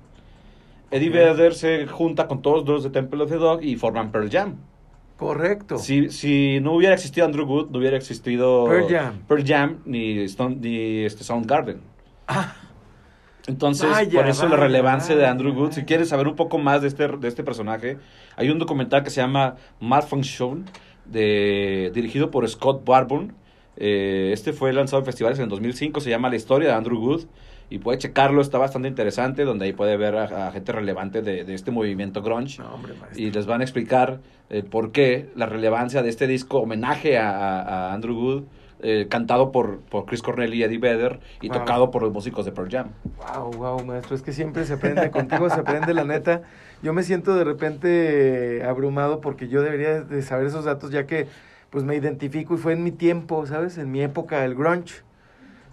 [0.92, 1.10] Eddie.
[1.10, 4.56] Vedder se junta con todos los de Temple of the Dog y forman Pearl Jam.
[5.18, 5.78] Correcto.
[5.78, 9.14] Si, si no hubiera existido Andrew Wood, no hubiera existido Pearl Jam.
[9.28, 11.80] Pearl Jam ni, Stone- ni este Soundgarden.
[12.28, 12.56] Ah,
[13.48, 15.72] Entonces, Vaya, por eso la vaya, relevancia de Andrew Wood.
[15.72, 17.98] Si quieres saber un poco más de este, de este personaje,
[18.36, 20.66] hay un documental que se llama Malfunction,
[21.06, 23.28] de, dirigido por Scott Barbour.
[23.78, 27.24] Eh, este fue lanzado en festivales en 2005, se llama La historia de Andrew Wood.
[27.70, 31.46] Y puede checarlo, está bastante interesante, donde ahí puede ver a, a gente relevante de,
[31.46, 32.60] de este movimiento grunge.
[32.62, 33.22] no, hombre, maestro.
[33.24, 37.30] Y les van a explicar eh, por qué la relevancia de este disco, homenaje a,
[37.30, 38.44] a- a Andrew Wood,
[38.84, 41.60] eh, cantado por, por Chris Cornell y Eddie Vedder, y Wow.
[41.60, 42.88] tocado por los músicos de Pearl Jam.
[43.18, 46.42] Wow, wow, maestro, es que siempre se aprende contigo, se aprende la neta.
[46.82, 51.28] Yo me siento de repente abrumado porque yo debería de saber esos datos ya que
[51.70, 53.78] pues me identifico y fue en mi tiempo, ¿sabes?
[53.78, 55.02] En mi época el grunge.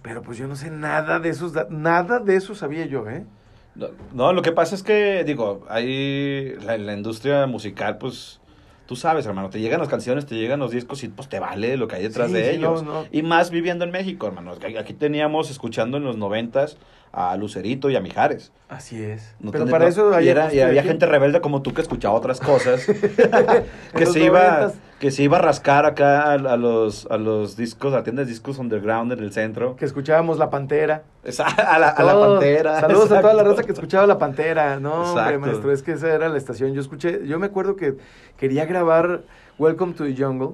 [0.01, 3.23] Pero pues yo no sé nada de esos da- nada de eso sabía yo, ¿eh?
[3.75, 8.38] No, no, lo que pasa es que, digo, hay la, la industria musical, pues,
[8.89, 11.77] tú sabes, hermano, te llegan las canciones, te llegan los discos y pues te vale
[11.77, 12.81] lo que hay detrás Sí, de sí, ellos.
[12.81, 13.05] no, no.
[13.11, 14.53] Y más viviendo en México, hermano.
[14.53, 16.75] Aquí aquí teníamos, escuchando en los noventas,
[17.11, 18.51] a Lucerito y a Mijares.
[18.69, 19.35] Así es.
[19.39, 22.39] No Pero para eso y, era- y había gente rebelde como tú que escuchaba otras
[22.39, 22.85] cosas
[23.95, 27.93] que se iba que se iba a rascar acá a, a los a los discos
[27.93, 31.03] a tiendas de discos underground en el centro que escuchábamos La Pantera.
[31.23, 34.79] Esa- a la, a la pantera Saludos a toda la raza que escuchaba La Pantera.
[34.79, 36.73] No, hombre, maestro, es que esa era la estación.
[36.73, 37.95] Yo escuché, yo me acuerdo que
[38.37, 39.21] quería grabar
[39.57, 40.51] Welcome to the Jungle.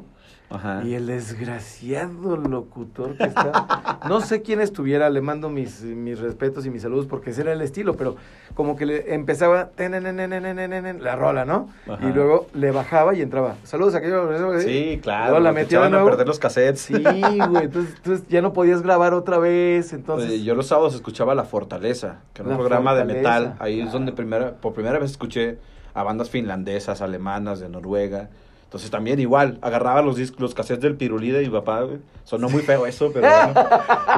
[0.86, 3.99] Y el desgraciado locutor que está.
[4.08, 7.53] No sé quién estuviera, le mando mis, mis respetos y mis saludos porque ese era
[7.53, 8.15] el estilo, pero
[8.53, 11.69] como que le empezaba la rola, ¿no?
[12.01, 13.55] Y luego le bajaba y entraba.
[13.63, 14.63] Saludos a aquellos.
[14.63, 15.39] Sí, claro.
[15.39, 16.81] Luego la a perder los cassettes.
[16.81, 17.65] Sí, güey.
[17.65, 19.91] Entonces, entonces, ya no podías grabar otra vez.
[19.93, 23.55] entonces Yo los sábados escuchaba La Fortaleza, que era un programa de metal.
[23.60, 24.15] Ahí es donde ah.
[24.15, 25.58] primera, por primera vez escuché
[25.93, 28.29] a bandas finlandesas, alemanas, de Noruega.
[28.65, 31.99] Entonces también igual, agarraba los discos, los cassettes del pirulí de mi papá, güey.
[32.25, 33.54] Sonó muy feo eso, pero bueno.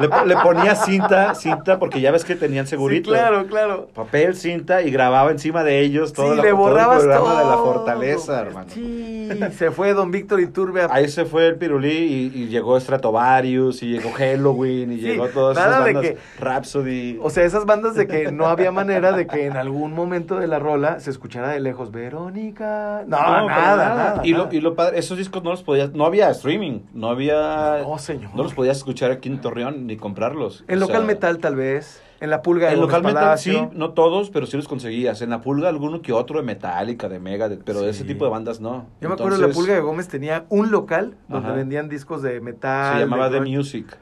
[0.24, 3.10] le, le ponía cinta, cinta, porque ya ves que tenían segurito.
[3.10, 3.88] Sí, claro, claro.
[3.94, 7.44] Papel, cinta, y grababa encima de ellos todo, sí, la- le todo el programa de
[7.44, 7.56] la.
[7.58, 8.66] Fortaleza, hermano.
[8.72, 11.90] Sí, se fue Don Víctor Iturbe a Ahí se fue el pirulí
[12.34, 17.18] y, y llegó Stratovarius y llegó Halloween y Sí, llegó todas esas bandas, que- Rhapsody.
[17.22, 20.46] O sea, esas bandas de que no había manera de que en algún momento de
[20.46, 23.04] la rola se escuchara de lejos Verónica.
[23.06, 24.20] No, nada, nada.
[24.24, 27.78] Y, Lo, y lo padre, esos discos no los podías, no había streaming, no había,
[27.82, 28.30] No, señor.
[28.34, 30.64] no los podías escuchar aquí en Torreón ni comprarlos.
[30.68, 33.90] En local sea, metal tal vez, en la pulga de En local metal sí, no
[33.92, 35.22] todos, pero sí los conseguías.
[35.22, 38.30] En la pulga alguno que otro de Metallica, de Mega, pero de ese tipo de
[38.30, 38.86] bandas no.
[39.00, 41.56] Yo me acuerdo la pulga de Gómez tenía un local donde Ajá.
[41.56, 42.94] vendían discos de metal.
[42.94, 43.40] Se llamaba The.
[43.40, 43.96] Music.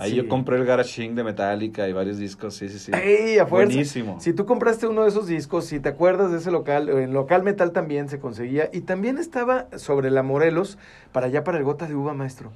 [0.00, 0.16] Ahí Sí.
[0.16, 2.92] yo compré el Garage de Metallica y varios discos, sí, sí, sí.
[2.94, 3.66] ¡Ey, a fuerza!
[3.74, 4.18] Buenísimo.
[4.20, 7.42] Si tú compraste uno de esos discos, si te acuerdas de ese local, en local
[7.42, 8.70] metal también se conseguía.
[8.72, 10.78] Y también estaba sobre la Morelos,
[11.12, 12.50] para allá para el Gota de Uva, maestro.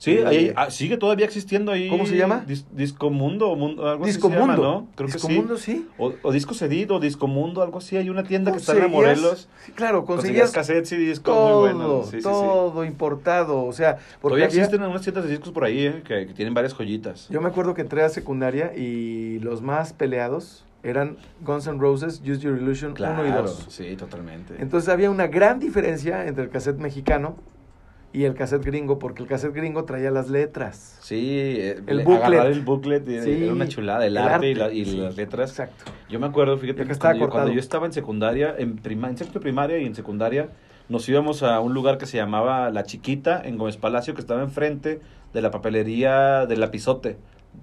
[0.00, 1.90] Sí, Eh, ahí, ah, sigue todavía existiendo ahí.
[1.90, 2.42] ¿Cómo se llama?
[2.48, 4.62] Dis- Disco Mundo, o Mundo, algo así Disco se llama, Mundo.
[4.62, 4.86] ¿no?
[4.96, 5.38] Creo Disco que sí.
[5.38, 5.86] Mundo, sí.
[5.98, 7.98] O, o Disco Cedido, Disco Mundo, algo así.
[7.98, 9.46] Hay una tienda que está en Morelos.
[9.66, 12.08] Sí, claro, Conseguías conseguías cassettes y discos todo, muy buenos.
[12.08, 13.62] Sí, todo importado.
[13.64, 16.32] O sea, porque Todavía había- existen unas tiendas de discos por ahí eh, que, que
[16.32, 17.28] tienen varias joyitas.
[17.28, 22.22] Yo me acuerdo que entré a secundaria y los más peleados eran Guns N' Roses,
[22.22, 23.66] Use Your Illusion 1 y 2.
[23.68, 24.54] sí, totalmente.
[24.60, 27.36] Entonces había una gran diferencia entre el cassette mexicano
[28.12, 30.98] y el cassette gringo, porque el cassette gringo traía las letras.
[31.00, 32.24] Sí, eh, El le- booklet.
[32.26, 34.96] agarrar el booklet Sí, era una chulada, el, el arte, y, la- y sí.
[34.96, 35.50] las letras.
[35.50, 35.84] Exacto.
[36.08, 39.16] Yo me acuerdo, fíjate, que cuando, yo, cuando yo estaba en secundaria, en, prima, en
[39.16, 40.48] sexto de primaria y en secundaria,
[40.88, 44.42] nos íbamos a un lugar que se llamaba La Chiquita, en Gómez Palacio, que estaba
[44.42, 45.00] enfrente
[45.32, 47.16] de la papelería del Lapizote.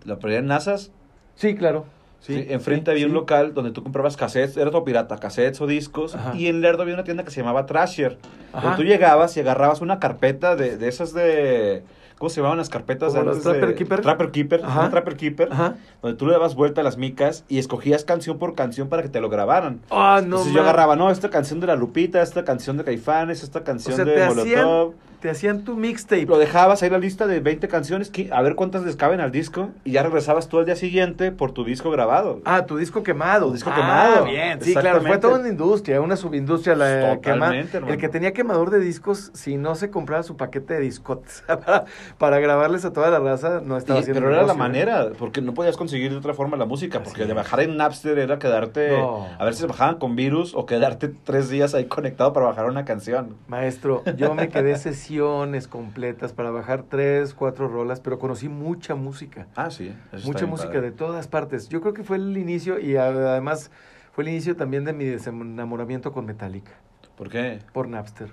[0.05, 0.91] La papelería en Nazas,
[1.35, 1.85] Sí, claro.
[2.19, 5.67] Sí, enfrente sí, había un local donde tú comprabas cassettes, era todo pirata, cassettes o
[5.67, 6.35] discos, Ajá.
[6.35, 8.17] y en Lerdo había una tienda que se llamaba Trasher,
[8.53, 11.83] donde tú llegabas y agarrabas una carpeta de, de esas de...
[12.17, 13.13] ¿Cómo se llamaban las carpetas?
[13.13, 14.01] ¿Como antes de- Trapper Keeper?
[14.01, 14.79] Trapper Keeper, Ajá.
[14.79, 15.75] una Trapper Keeper, Ajá.
[16.01, 19.09] donde tú le dabas vuelta a las micas y escogías canción por canción para que
[19.09, 19.81] te lo grabaran.
[19.91, 20.37] Ah, no.
[20.37, 23.63] Entonces yo agarraba, no, esta canción de La Lupita, esta canción de Caifanes, esta O
[23.63, 24.41] canción sea, de Molotov.
[24.41, 24.89] hacían,
[25.19, 26.25] te hacían tu mixtape.
[26.25, 29.69] Lo dejabas ahí la lista de 20 canciones, a ver cuántas les caben al disco,
[29.83, 32.41] y ya regresabas tú al día siguiente por tu disco grabado.
[32.45, 33.47] Ah, tu disco quemado.
[33.47, 34.25] Tu disco Ah, quemado.
[34.25, 35.01] bien, sí, claro.
[35.01, 37.37] Fue toda una industria, una subindustria la quema.
[37.47, 37.93] Totalmente, hermano.
[37.93, 41.85] El que tenía quemador de discos, si no se compraba su paquete de discotes para,
[42.17, 44.67] para grabarles a toda la raza, no estaba Y- haciendo pero era la negocio, ¿eh?
[44.67, 48.19] manera, porque no podías conseguir de otra forma la música, porque de bajar en Napster
[48.19, 49.25] era quedarte, No.
[49.39, 52.65] a ver si se bajaban con virus o quedarte tres días ahí conectado para bajar
[52.65, 53.35] una canción.
[53.47, 54.75] Maestro, yo me quedé
[55.07, 59.47] sesiones completas para bajar tres, cuatro rolas, pero conocí mucha música.
[59.55, 59.93] Ah, sí.
[60.11, 60.81] eso mucha música padre.
[60.81, 61.69] de todas partes.
[61.69, 63.71] Yo creo que fue el inicio y además
[64.11, 66.71] fue el inicio también de mi desenamoramiento con Metallica
[67.15, 67.59] ¿Por qué?
[67.71, 68.29] por Napster.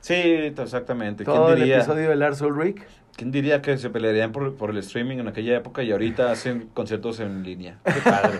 [0.00, 1.24] Sí, exactamente.
[1.24, 2.82] Todo ¿Quién el diría, episodio de Lars Ulrich.
[3.14, 6.68] ¿Quién diría que se pelearían por, por el streaming en aquella época y ahorita hacen
[6.72, 7.78] conciertos en línea?
[7.84, 8.38] Qué padre.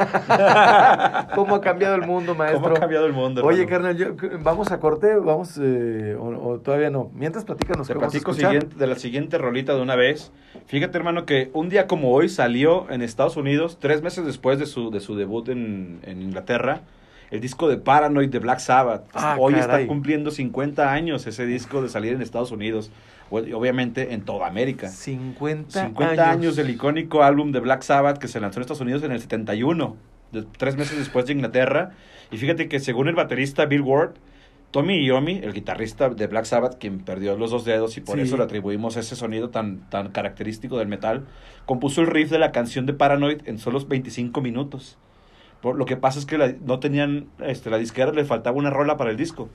[1.35, 2.63] ¿Cómo ha cambiado el mundo, maestro?
[2.63, 3.45] ¿Cómo ha cambiado el mundo?
[3.45, 3.95] Oye, hermano?
[3.95, 7.11] carnal, yo- vamos a corte, vamos, eh, o, o todavía no.
[7.15, 10.33] Mientras platícanos Te platico siguiente, de la siguiente rolita de una vez.
[10.67, 14.65] Fíjate, hermano, que un día como hoy salió en Estados Unidos, tres meses después de
[14.67, 16.81] su, de su debut en, en Inglaterra,
[17.31, 19.05] el disco de Paranoid de Black Sabbath.
[19.15, 19.83] Ah, hoy caray.
[19.83, 22.91] está cumpliendo 50 años ese disco de salir en Estados Unidos,
[23.31, 24.89] obviamente en toda América.
[24.89, 26.57] 50, 50 años.
[26.57, 29.97] del icónico álbum de Black Sabbath que se lanzó en Estados Unidos en el 71,
[30.33, 31.91] de- tres meses después de Inglaterra.
[32.31, 34.13] Y fíjate que según el baterista Bill Ward,
[34.71, 38.23] Tommy Iommi, el guitarrista de Black Sabbath, quien perdió los dos dedos y por Sí.
[38.23, 41.27] eso le atribuimos ese sonido tan, tan característico del metal,
[41.67, 44.97] compuso el riff de la canción de Paranoid en solo 25 minutos.
[45.61, 48.71] Por, lo que pasa es que la- no tenían, este, la disquera le faltaba una
[48.71, 49.51] rola para el disco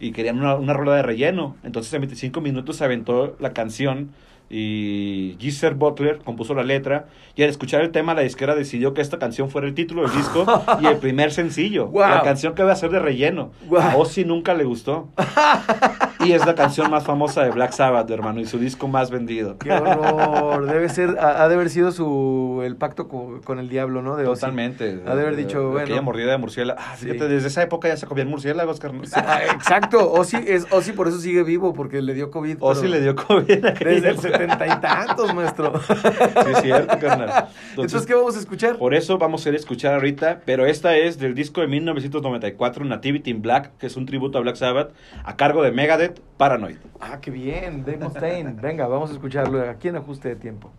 [0.00, 1.56] y querían una, una rola de relleno.
[1.62, 4.10] Entonces en 25 minutos se aventó la canción
[4.50, 9.02] y Geezer Butler compuso la letra y al escuchar el tema la disquera decidió que
[9.02, 10.46] esta canción fuera el título del disco
[10.80, 11.90] y el primer sencillo.
[11.94, 13.50] La canción que iba a ser de relleno.
[13.78, 15.08] A Ozzy nunca le gustó.
[16.32, 19.56] es la canción más famosa de Black Sabbath, hermano, y su disco más vendido.
[19.58, 20.66] Qué horror.
[20.66, 24.16] Debe ser, ha, ha de haber sido su el pacto co- con, el diablo, ¿no?
[24.16, 24.24] De.
[24.24, 25.00] Totalmente.
[25.06, 25.80] Ha de haber dicho, De bueno.
[25.86, 26.78] Aquella mordida de murciélago.
[26.82, 27.26] Ah, fíjate, Sí.
[27.28, 29.06] desde esa época ya se comían murciélagos, carnal.
[29.14, 30.12] Ah, exacto.
[30.12, 32.56] Ozzy, es, Ozzy por eso sigue vivo, porque le dio COVID.
[32.60, 33.64] Ozzy pero le dio COVID.
[33.80, 35.72] Desde el setenta y tantos, maestro.
[35.80, 37.48] Sí, es cierto, carnal.
[37.70, 38.76] Entonces, ¿qué vamos a escuchar?
[38.78, 42.84] Por eso vamos a ir a escuchar ahorita, pero esta es del disco de 1994,
[42.84, 44.90] Nativity in Black, que es un tributo a Black Sabbath,
[45.24, 46.76] a cargo de Megadeth, Paranoid.
[47.00, 47.84] Ah, qué bien.
[47.84, 48.52] Dave Mustaine.
[48.60, 50.70] Venga, vamos a escucharlo aquí en ajuste de tiempo.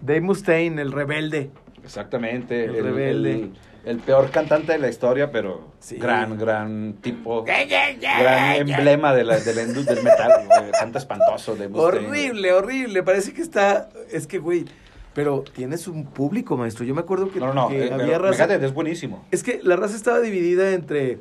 [0.00, 1.50] Dave Mustaine, el rebelde.
[1.82, 2.64] Exactamente.
[2.64, 3.32] El rebelde.
[3.32, 3.52] el-
[3.86, 5.96] el peor cantante de la historia, pero Sí.
[5.96, 7.44] gran, gran tipo.
[7.44, 10.44] gran emblema de la, de la indu- del metal.
[10.44, 10.72] güey.
[10.72, 12.06] Canta espantoso de Mustaine.
[12.08, 13.02] Horrible, horrible.
[13.04, 13.88] Parece que está.
[14.10, 14.64] Es que, güey.
[15.14, 16.84] Pero tienes un público, maestro.
[16.84, 18.52] Yo me acuerdo que, No, no, que eh, había raza.
[18.56, 19.24] Es buenísimo.
[19.30, 21.20] Es que la raza estaba dividida entre.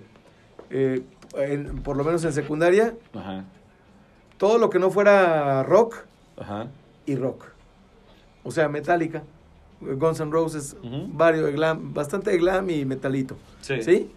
[0.71, 1.03] eh,
[1.37, 3.43] en- por lo menos en secundaria, Ajá.
[4.37, 5.95] todo lo que no fuera rock
[6.37, 6.67] Ajá.
[7.05, 7.45] y rock.
[8.43, 9.23] O sea, Metallica,
[9.81, 10.75] Guns N' Roses,
[11.13, 13.35] varios de glam, bastante de glam y metalito.
[13.61, 14.11] Sí.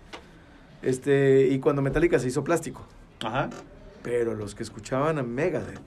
[0.83, 2.83] Este, y cuando Metallica se hizo plástico.
[3.25, 3.51] Ajá.
[4.03, 5.81] Pero los que escuchaban a Megadeth,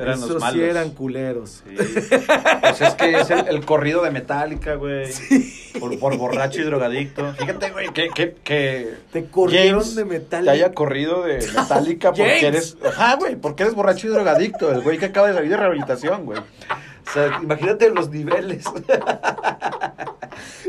[0.00, 0.62] Eran esos los sí malos.
[0.62, 1.62] eran culeros.
[1.68, 1.76] Sí.
[2.60, 5.08] Pues es que es el, el corrido de Metallica, güey.
[5.78, 7.32] Por, por borracho y drogadicto.
[7.34, 10.52] Fíjate, güey, que, que, que Te corrieron James de te Metallica.
[10.52, 12.42] haya corrido de Metallica porque James.
[12.44, 12.76] eres...
[12.84, 14.72] Ajá, güey, porque eres borracho y drogadicto.
[14.72, 16.40] El güey que acaba de salir de rehabilitación, güey.
[17.08, 18.64] O sea, imagínate los niveles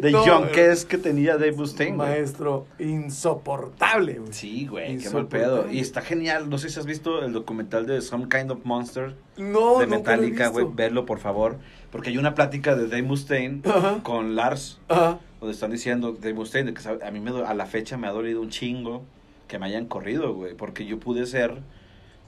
[0.01, 2.09] de No, John eh, que es que tenía Dave Mustaine, güey.
[2.09, 4.19] Maestro insoportable.
[4.19, 4.33] güey.
[4.33, 5.69] Sí, güey, qué mal pedo.
[5.69, 6.49] Y está genial.
[6.49, 10.47] No sé si has visto el documental de Some Kind of Monster No, de Metallica,
[10.49, 10.65] güey.
[10.73, 11.57] Verlo, por favor.
[11.91, 13.99] Porque hay una plática de Dave Mustaine Ajá.
[14.03, 15.19] con Lars, Ajá.
[15.39, 18.41] donde están diciendo Dave Mustaine, que a mí me, a la fecha me ha dolido
[18.41, 19.03] un chingo
[19.47, 20.53] que me hayan corrido, güey.
[20.53, 21.57] Porque yo pude ser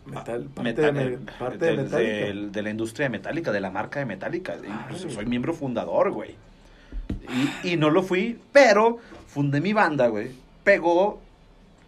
[0.06, 1.84] Metal, parte, metal- de, parte de
[2.26, 4.56] del- de la industria de Metallica, de la marca de Metallica.
[4.58, 6.36] Incluso soy miembro fundador, güey.
[7.64, 8.98] Y, y no lo fui, pero
[9.28, 10.30] fundé mi banda, güey.
[10.64, 11.22] Pegó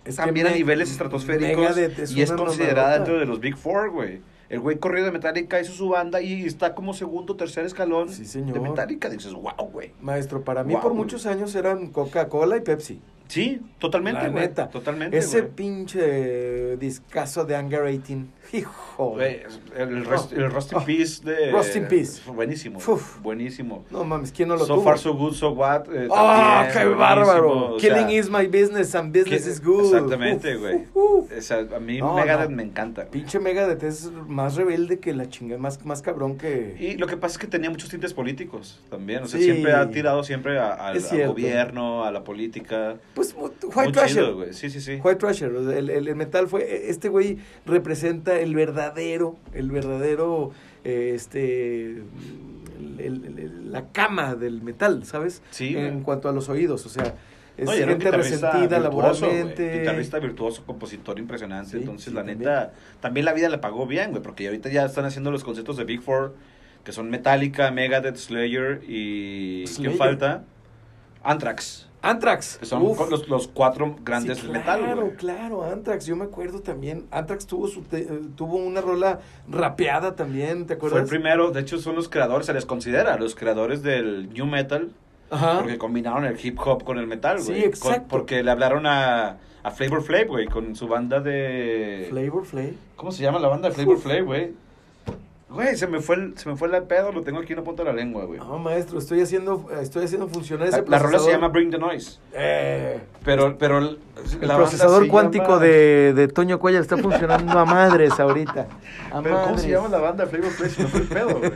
[0.05, 1.78] Es también a niveles estratosféricos
[2.14, 4.22] y es considerada dentro de los Big Four, güey.
[4.49, 8.24] El güey corrió de Metallica, hizo su banda y está como segundo, tercer escalón Sí,
[8.41, 9.09] de Metallica.
[9.09, 9.91] Dices, wow, güey.
[10.01, 10.95] Maestro, para mí por güey.
[10.97, 13.01] muchos años eran Coca-Cola y Pepsi.
[13.34, 14.43] Sí, totalmente, La güey.
[14.43, 14.69] neta.
[14.69, 15.51] Totalmente, Ese güey.
[15.55, 18.25] pinche discazo de Anger 18.
[18.51, 19.09] Hijo.
[19.11, 19.41] Güey,
[19.75, 20.86] el, rest, el Rust in Oh.
[20.86, 21.51] Peace de...
[21.51, 22.21] Rust in Peace.
[22.31, 22.77] Buenísimo.
[22.77, 23.19] Uf.
[23.21, 23.84] Buenísimo.
[23.89, 24.84] No mames, ¿quién no lo so tuvo?
[24.84, 25.86] far, so good, so what.
[25.91, 27.73] eh, ¡Ah, qué bárbaro!
[27.75, 29.86] o Killing sea, is my business and business que- is good.
[29.95, 30.75] Exactamente, Uf, güey.
[30.93, 31.31] uf.
[31.36, 32.55] O sea, a mí No, Megadeth no.
[32.57, 33.01] me encanta.
[33.05, 33.11] güey.
[33.13, 36.75] Pinche Megadeth es más rebelde que la chinga, más, más cabrón que...
[36.79, 39.23] Y lo que pasa es que tenía muchos tintes políticos también.
[39.23, 39.45] O sea, Sí.
[39.45, 41.31] siempre ha tirado siempre a- al, Es al cierto.
[41.31, 42.97] gobierno, a la política.
[43.15, 43.99] Pues Muy White
[44.34, 44.53] güey.
[44.53, 44.99] Sí, sí, sí.
[45.03, 45.26] White
[45.63, 50.51] sea, el, el- el metal fue, este güey representa el verdadero, el verdadero,
[50.84, 52.01] eh, este,
[52.97, 55.41] el- la cama del metal, ¿sabes?
[55.51, 57.15] Sí, En cuanto a los oídos, o sea,
[57.57, 59.80] es No, gente resentida virtuoso, laboralmente.
[59.80, 61.71] Guitarrista virtuoso, compositor impresionante.
[61.71, 62.39] Sí, Entonces, sí, la también.
[62.39, 64.24] neta, también la vida le pagó bien, güey.
[64.24, 66.34] Porque ahorita ya están haciendo los conciertos de Big Four,
[66.84, 69.65] que son Metallica, Megadeth, Slayer y...
[69.67, 69.91] Slayer.
[69.91, 70.43] ¿Quién falta?
[71.24, 71.88] Anthrax.
[72.03, 72.57] Anthrax.
[72.59, 73.09] Que son uf.
[73.09, 75.15] los, los cuatro grandes Sí, Claro, güey.
[75.15, 77.05] claro, Anthrax, yo me acuerdo también.
[77.11, 81.03] Anthrax tuvo su te- eh, tuvo una rola rapeada también, ¿te Fue acuerdas?
[81.03, 84.91] el primero, de hecho son los creadores, se les considera los creadores del New Metal,
[85.31, 85.59] Ajá.
[85.59, 87.63] porque combinaron el hip hop con el metal, Sí, güey.
[87.63, 87.99] exacto.
[88.01, 92.07] Con- porque le hablaron a, a Flavor Flav, güey, con su banda de...
[92.09, 92.71] Flavor Flav.
[92.97, 94.51] ¿Cómo se llama la banda de Flavor Flav, güey?
[95.53, 97.63] Güey, se me fue el, se me fue el pedo, lo tengo aquí en la
[97.63, 98.39] punta de la lengua, güey.
[98.39, 101.31] No, maestro, estoy haciendo estoy haciendo funcionar ese La, la rola se procesador.
[101.33, 103.99] llama Bring the Noise, Eh, pero, pero el,
[104.41, 108.67] procesador cuántico llama- de, de Toño Cuellar está funcionando a madres ahorita.
[109.13, 110.69] A Pero ¿cómo se llama la banda Flavor Flav?
[110.71, 111.51] Se me fue el pedo, güey.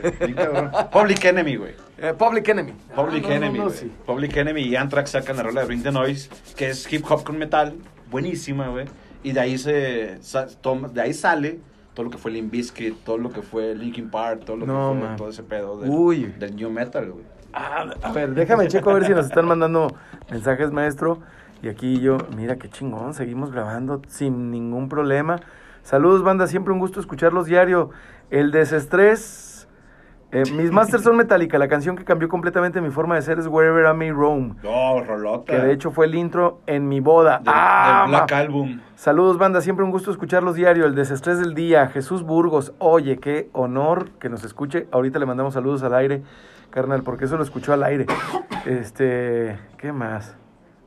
[0.92, 1.72] Public Enemy, güey.
[1.98, 2.72] Eh, Public Enemy.
[2.94, 3.90] Public Ah, no, no, Enemy, no, sí.
[4.06, 7.24] Public Enemy y Anthrax sacan la rola de Bring the Noise, que es hip hop
[7.24, 7.74] con metal,
[8.12, 8.86] buenísima, güey.
[9.24, 11.58] Y de ahí se sa- toma, de ahí sale
[11.98, 14.92] todo lo que fue Limp Bizkit, todo lo que fue Linkin Park, todo lo No,
[14.92, 15.16] que fue man.
[15.16, 16.26] todo ese pedo del, Uy.
[16.38, 17.24] del new metal, güey.
[17.52, 19.92] Ah, a ver, déjame checo a ver si nos están mandando
[20.30, 21.18] mensajes, maestro.
[21.60, 25.40] Y aquí yo, mira qué chingón, seguimos grabando sin ningún problema.
[25.82, 27.90] Saludos, banda, siempre un gusto escucharlos diario.
[28.30, 29.47] El desestrés.
[30.30, 33.46] Eh, mis masters son Metallica, la canción que cambió completamente mi forma de ser es
[33.46, 34.56] Wherever I May Roam.
[34.62, 35.52] No, rolota.
[35.52, 37.40] Que de hecho fue el intro en mi boda.
[37.46, 38.02] ¡Ah!
[38.02, 38.80] del Black ma- Album.
[38.94, 39.60] Saludos, banda.
[39.60, 40.84] Siempre un gusto escucharlos diario.
[40.86, 41.86] El desestrés del día.
[41.88, 42.74] Jesús Burgos.
[42.78, 44.86] Oye, qué honor que nos escuche.
[44.92, 46.22] Ahorita le mandamos saludos al aire,
[46.70, 48.06] carnal, porque eso lo escuchó al aire.
[48.66, 50.36] Este, ¿qué más?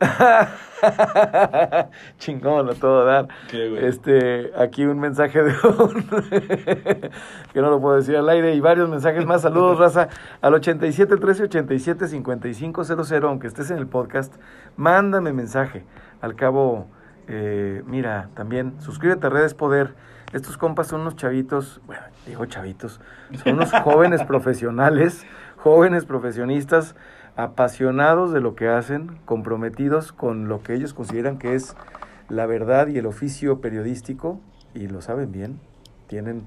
[2.18, 3.28] Chingón a todo dar.
[3.52, 6.04] Este, aquí un mensaje de un
[7.54, 9.42] que no lo puedo decir al aire y varios mensajes más.
[9.42, 10.10] Saludos, raza,
[10.42, 14.34] al 87 13 87 55 00, aunque estés en el podcast,
[14.76, 15.86] mándame mensaje.
[16.22, 16.88] Al cabo,
[17.28, 19.94] eh, mira, también suscríbete a Redes Poder.
[20.34, 23.02] Estos compas son unos chavitos, bueno, digo chavitos,
[23.44, 25.26] son unos jóvenes profesionales,
[25.58, 26.96] jóvenes profesionistas,
[27.36, 31.76] apasionados de lo que hacen, comprometidos con lo que ellos consideran que es
[32.30, 34.40] la verdad y el oficio periodístico,
[34.74, 35.60] y lo saben bien,
[36.08, 36.46] tienen,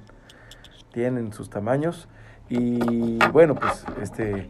[0.93, 2.09] tienen sus tamaños,
[2.49, 4.49] y bueno, pues, este,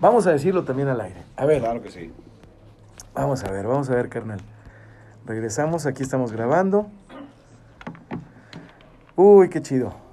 [0.00, 1.22] vamos a decirlo también al aire.
[1.36, 2.12] A ver, Claro que sí.
[3.14, 4.40] Vamos a ver, vamos a ver, carnal.
[5.24, 6.88] Regresamos, aquí estamos grabando.
[9.16, 10.03] Uy, qué chido.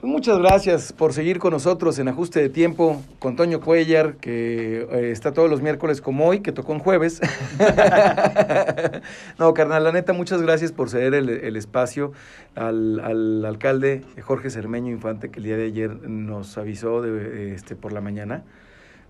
[0.00, 4.88] Pues muchas gracias por seguir con nosotros en Ajuste de Tiempo con Toño Cuellar, que
[4.90, 7.20] eh, está todos los miércoles como hoy, que tocó en jueves.
[9.38, 12.12] no, carnal, la neta, muchas gracias por ceder el, espacio
[12.54, 17.92] al, al alcalde Jorge Cermeño Infante, que el día de ayer nos avisó este, por
[17.92, 18.44] la mañana.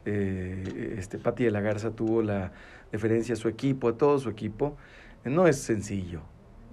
[0.06, 2.50] Eh, este, Pati de la Garza tuvo la
[2.90, 4.76] deferencia a su equipo, a todo su equipo.
[5.24, 6.22] No es sencillo.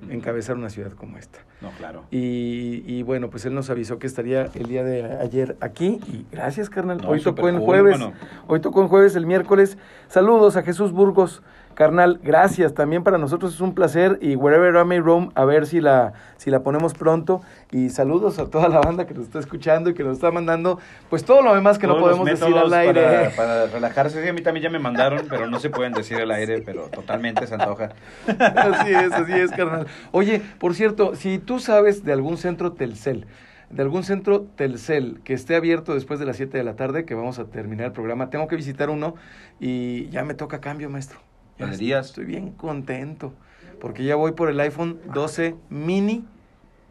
[0.09, 1.39] Encabezar una ciudad como esta.
[1.61, 2.03] No, claro.
[2.11, 5.99] Y, y bueno, pues él nos avisó que estaría el día de ayer aquí.
[6.07, 6.97] Y gracias, carnal.
[7.01, 7.99] No, Hoy tocó en cool, jueves.
[8.47, 9.77] Hoy tocó en jueves, el miércoles.
[10.07, 11.41] Saludos a Jesús Burgos.
[11.77, 12.73] Carnal, gracias.
[12.73, 14.17] También para nosotros es un placer.
[14.19, 17.43] Y Wherever I May Roam, a ver si la, si la ponemos pronto.
[17.69, 20.79] Y saludos a toda la banda que nos está escuchando y que nos está mandando,
[21.11, 23.03] pues todo lo demás que no Todos podemos decir al aire.
[23.03, 26.17] Para, para relajarse, sí, a mí también ya me mandaron, pero no se pueden decir
[26.17, 27.89] al aire, pero totalmente se antoja.
[28.25, 29.85] Así es, así es, carnal.
[30.11, 33.27] Oye, por cierto, si tú sabes de algún centro Telcel,
[33.69, 37.13] de algún centro Telcel que esté abierto después de las 7 de la tarde, que
[37.13, 39.13] vamos a terminar el programa, tengo que visitar uno
[39.59, 41.19] y ya me toca cambio, maestro.
[41.59, 42.07] Ya ¿Galerías?
[42.07, 43.33] Estoy bien contento,
[43.79, 46.25] porque ya voy por el iPhone 12 mini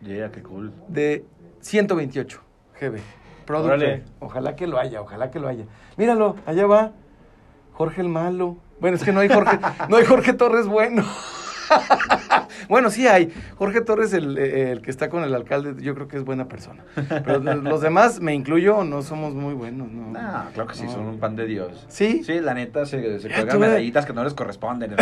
[0.02, 0.72] Yeah, qué cool.
[0.88, 1.24] de
[1.60, 2.40] 128
[2.80, 2.98] GB.
[3.46, 3.68] Producto.
[3.74, 4.02] Órale.
[4.20, 5.64] Ojalá que lo haya, ojalá que lo haya.
[5.96, 6.92] Míralo, allá va
[7.72, 8.56] Jorge el Malo.
[8.80, 9.58] Bueno, es que no hay Jorge,
[9.88, 11.04] no hay Jorge Torres bueno.
[12.68, 13.32] bueno, sí hay.
[13.56, 16.84] Jorge Torres, el, el, que está con el alcalde, yo creo que es buena persona.
[16.94, 19.90] Pero los demás, me incluyo, no somos muy buenos.
[19.90, 20.92] No, no claro que sí, no.
[20.92, 21.86] son un pan de Dios.
[21.88, 22.22] ¿Sí?
[22.24, 24.90] Sí, la neta, se, se Ya cuelgan medallitas que no les corresponden.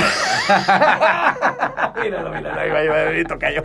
[2.03, 3.63] míralo, míralo, ahí va, ahí va, ahí va, tocayo.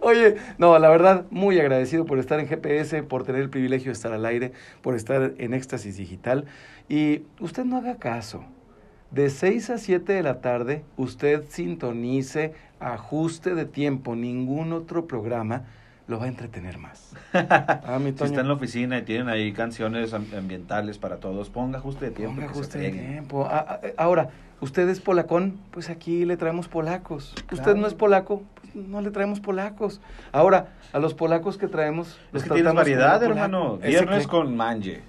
[0.00, 3.94] Oye, no, la verdad, muy agradecido por estar en GPS, por tener el privilegio de
[3.94, 6.44] estar al aire, por estar en Éxtasis Digital.
[6.88, 8.44] Y usted no haga caso.
[9.10, 15.62] De 6 a 7 de la tarde, usted sintonice, ajuste de tiempo, ningún otro programa
[16.08, 17.12] lo va a entretener más.
[17.32, 21.50] Ah, mi Si está en la oficina y tienen ahí canciones am- ambientales para todos,
[21.50, 22.36] ponga ajuste de tiempo.
[22.36, 23.46] Ponga ajuste de tiempo.
[23.50, 24.30] Ah, ah, ahora,
[24.60, 25.56] ¿usted es polacón?
[25.70, 27.34] Pues aquí le traemos polacos.
[27.52, 28.42] ¿Usted no es polaco?
[28.60, 30.00] Pues no le traemos polacos.
[30.32, 32.18] Ahora, a los polacos que traemos...
[32.32, 33.78] los Es que tienes variedad, hermano.
[33.78, 35.02] Viernes con Manje.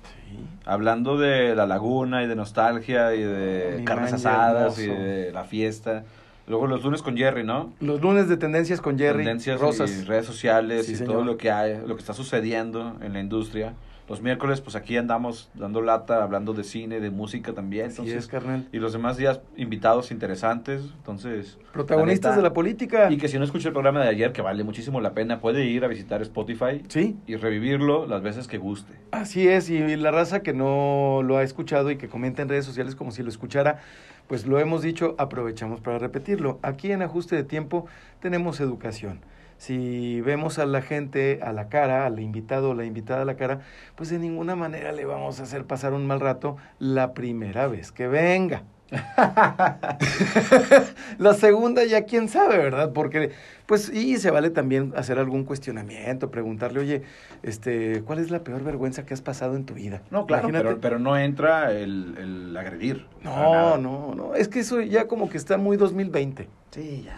[0.66, 5.44] Hablando de la laguna y de nostalgia y de Mi carnes asadas y de la
[5.46, 6.04] fiesta.
[6.48, 7.74] Luego los lunes con Jerry, ¿no?
[7.82, 9.92] Los lunes de Tendencias con Jerry Tendencias Rosas.
[9.92, 11.14] y redes sociales Sí, y señor.
[11.14, 13.74] todo lo que hay, lo que está sucediendo en la industria.
[14.10, 17.88] Los miércoles, pues aquí andamos dando lata, hablando de cine, de música también.
[17.88, 18.68] Entonces, es, carnal.
[18.72, 20.82] y los demás días invitados interesantes.
[20.98, 23.12] Entonces, Protagonistas neta, de la política.
[23.12, 25.66] Y que si no escuchó el programa de ayer, que vale muchísimo la pena, puede
[25.66, 28.94] ir a visitar Spotify Sí, y revivirlo las veces que guste.
[29.12, 29.70] así es.
[29.70, 33.12] Y la raza que no lo ha escuchado y que comenta en redes sociales como
[33.12, 33.80] si lo escuchara,
[34.28, 36.60] pues lo hemos dicho, aprovechamos para repetirlo.
[36.62, 37.88] Aquí en Ajuste de Tiempo
[38.22, 39.20] tenemos educación.
[39.58, 43.36] Si vemos a la gente a la cara, al invitado o la invitada a la
[43.36, 43.62] cara,
[43.96, 47.92] pues de ninguna manera le vamos a hacer pasar un mal rato la primera vez
[47.92, 48.64] que venga.
[51.18, 52.94] la segunda ya quién sabe, ¿verdad?
[52.94, 53.32] Porque,
[53.66, 57.02] pues, y se vale también hacer algún cuestionamiento, preguntarle, oye,
[57.44, 60.04] este, ¿cuál es la peor vergüenza que has pasado en tu vida?
[60.10, 63.06] No, claro, pero, pero no entra el, el agredir.
[63.24, 66.48] No, no, no, es que eso ya como que está muy 2020.
[66.72, 67.18] Sí, ya.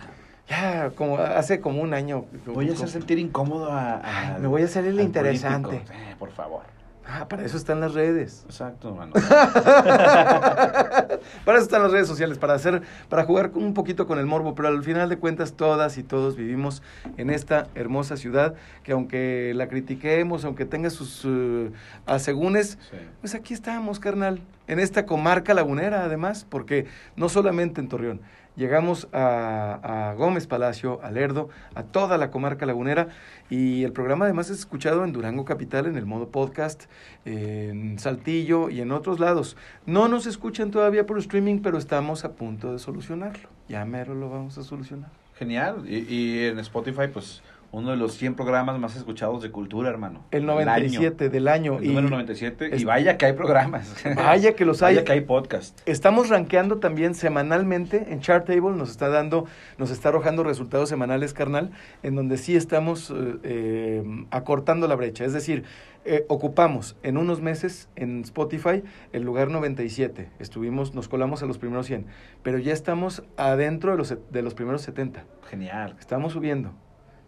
[0.50, 2.26] Ya, como hace como un año.
[2.48, 3.94] Voy a hacer sentir incómodo a...
[3.98, 5.76] a- Ay, me voy a salir el interesante.
[5.78, 6.64] Eh, por favor.
[7.12, 8.44] Ah, para eso están las redes.
[8.46, 9.14] Exacto, mano.
[11.46, 14.54] Para eso están las redes sociales, para hacer, para jugar un poquito con el morbo,
[14.54, 16.84] pero al final de cuentas todas y todos vivimos
[17.18, 21.26] en esta hermosa ciudad que aunque la critiquemos, aunque tenga sus
[22.06, 22.98] asegúnes, Sí.
[23.22, 26.86] pues aquí estamos, carnal, en esta comarca lagunera además, porque
[27.16, 28.22] no solamente en Torreón,
[28.60, 33.08] llegamos a, a Gómez Palacio, a Lerdo, a toda la comarca lagunera
[33.50, 36.84] y el programa además es escuchado en Durango Capital, en el modo podcast,
[37.26, 39.56] en Saltillo y en otros lados.
[39.86, 43.50] No nos escuchan todavía por streaming, pero estamos a punto de solucionarlo.
[43.70, 45.10] Ya mero lo vamos a solucionar.
[45.36, 45.86] Genial.
[45.88, 47.42] Y, y en Spotify, pues,
[47.72, 50.26] uno de los 100 programas más escuchados de cultura, hermano.
[50.32, 50.66] El Del año.
[50.66, 51.78] 97 del año.
[51.78, 52.76] El y número 97.
[52.76, 53.96] es- Y vaya que hay programas.
[54.16, 54.96] Vaya que los hay.
[54.96, 55.80] Vaya que hay podcast.
[55.86, 59.46] Estamos rankeando también semanalmente en Chartable, nos está dando,
[59.78, 65.24] nos está arrojando resultados semanales, carnal, en donde sí estamos eh, eh, acortando la brecha.
[65.26, 65.64] Es decir,
[66.06, 70.32] eh, ocupamos en unos meses en Spotify el lugar 97.
[70.40, 72.08] Estuvimos, nos colamos a los primeros 100,
[72.42, 75.24] pero ya estamos adentro de los, de los primeros 70.
[75.50, 75.96] Genial.
[76.00, 76.72] Estamos subiendo.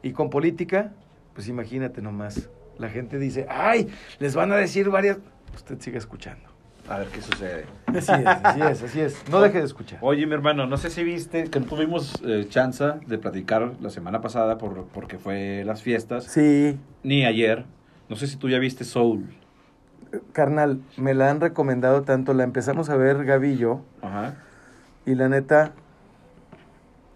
[0.04, 0.92] Y con política,
[1.34, 2.50] pues imagínate nomás.
[2.78, 3.88] La gente dice, ay,
[4.20, 5.18] les van a decir varias...
[5.54, 6.50] Usted sigue escuchando.
[6.90, 7.66] A ver qué sucede.
[7.88, 9.30] Así es, así es, así es.
[9.30, 10.00] No deje de escuchar.
[10.02, 13.90] Oye, mi hermano, no sé si viste que no tuvimos eh, chance de platicar la
[13.90, 17.66] semana pasada por, porque fue las fiestas, Sí, ni ayer.
[18.10, 19.26] No sé si tú ya viste Soul.
[20.34, 22.34] carnal, me la han recomendado tanto.
[22.34, 24.36] La empezamos a ver Gaby y yo, Ajá.
[25.06, 25.74] y la neta,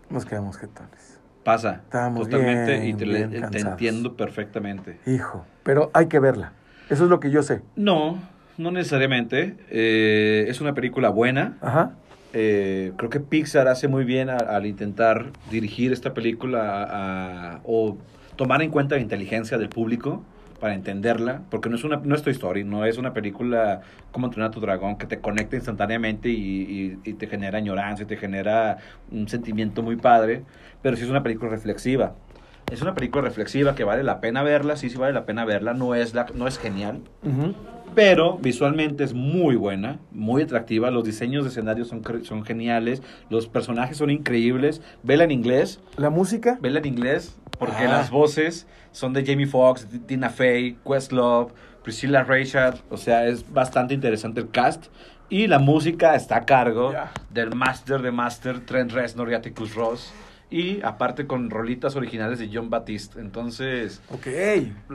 [0.10, 1.05] nos quedamos jetones.
[1.46, 1.82] Pasa.
[1.84, 3.68] Estábamos totalmente bien, y te, le- bien te cansados.
[3.74, 4.98] entiendo perfectamente.
[5.06, 6.54] Hijo, pero hay que verla.
[6.90, 7.62] Eso es lo que yo sé.
[7.76, 8.20] No,
[8.58, 9.56] no necesariamente.
[9.70, 11.56] Eh, es una película buena.
[11.62, 11.92] Ajá.
[12.34, 17.60] Eh, creo que Pixar hace muy bien a- al intentar dirigir esta película a- a-
[17.64, 17.96] o
[18.36, 20.24] tomar en cuenta la inteligencia del público
[20.60, 23.82] para entenderla, porque no es una no es Toy Story, no es una película
[24.12, 28.04] como entrenar a tu dragón que te conecta instantáneamente y, y- y te genera añoranza
[28.04, 28.78] y te genera
[29.12, 30.46] un sentimiento muy padre,
[30.82, 32.16] pero sí es una película reflexiva.
[32.72, 35.74] Es una película reflexiva que vale la pena verla, sí, sí vale la pena verla,
[35.74, 37.02] no es, la, no es genial,
[37.94, 40.92] pero visualmente es muy buena, muy atractiva.
[40.92, 43.02] Los diseños de escenarios son, son geniales.
[43.30, 44.82] Los personajes son increíbles.
[45.04, 45.80] Vela en inglés.
[45.96, 47.38] La música, Vela en inglés.
[47.58, 47.90] Porque Ah.
[48.00, 51.54] las voces son de Jamie Foxx, Tina Fey, Questlove,
[51.84, 52.76] Priscilla Rashad.
[52.90, 54.88] O sea, es bastante interesante el cast.
[55.30, 56.94] Y la música está a cargo
[57.30, 60.12] del master de master, Trent Reznor y Atticus Ross.
[60.50, 63.20] Y aparte con rolitas originales de John Batiste.
[63.20, 64.28] Entonces, Ok.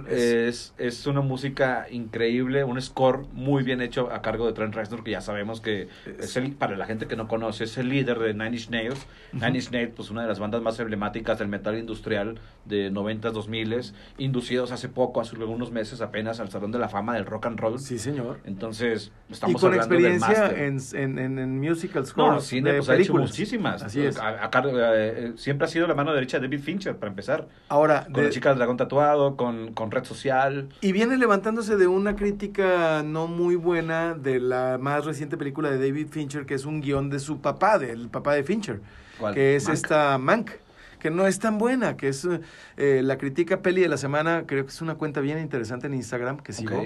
[0.09, 5.03] es, es una música increíble, un score muy bien hecho a cargo de Trent Reznor,
[5.05, 5.89] que ya sabemos que
[6.19, 9.07] es el, para la gente que no conoce, es el líder de Nine Inch Nails.
[9.33, 13.33] Nine Inch Nails, pues una de las bandas más emblemáticas del metal industrial de 90s,
[13.33, 17.47] 2000s, inducidos hace poco, hace algunos meses apenas, al Salón de la Fama del Rock
[17.47, 17.79] and Roll.
[17.81, 18.41] Sí, señor.
[18.45, 21.03] Entonces, Y estamos con hablando del experiencia máster.
[21.03, 23.31] en, en, en, en musical No, scores cine, de pues ha hecho películas.
[23.31, 23.83] muchísimas.
[23.83, 24.17] Así es.
[24.19, 24.51] A- a
[24.95, 27.49] eh, siempre ha sido la mano derecha de David Fincher, para empezar.
[27.69, 30.69] Ahora, Con de- la chica del dragón tatuado, con, con Red Social.
[30.83, 35.79] y viene levantándose de una crítica no muy buena de la más reciente película de
[35.79, 38.81] David Fincher, que es un guion de su papá, del papá de Fincher,
[39.19, 39.35] ¿Cuál?
[39.35, 40.51] que es esta Mank,
[40.99, 42.29] que no es tan buena, que es
[42.77, 45.95] eh, la crítica peli de la semana, creo que es una cuenta bien interesante en
[45.95, 46.85] Instagram que sigo,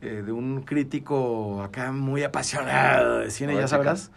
[0.00, 4.12] eh, de un crítico acá muy apasionado de cine, Ahora, ya sabrás.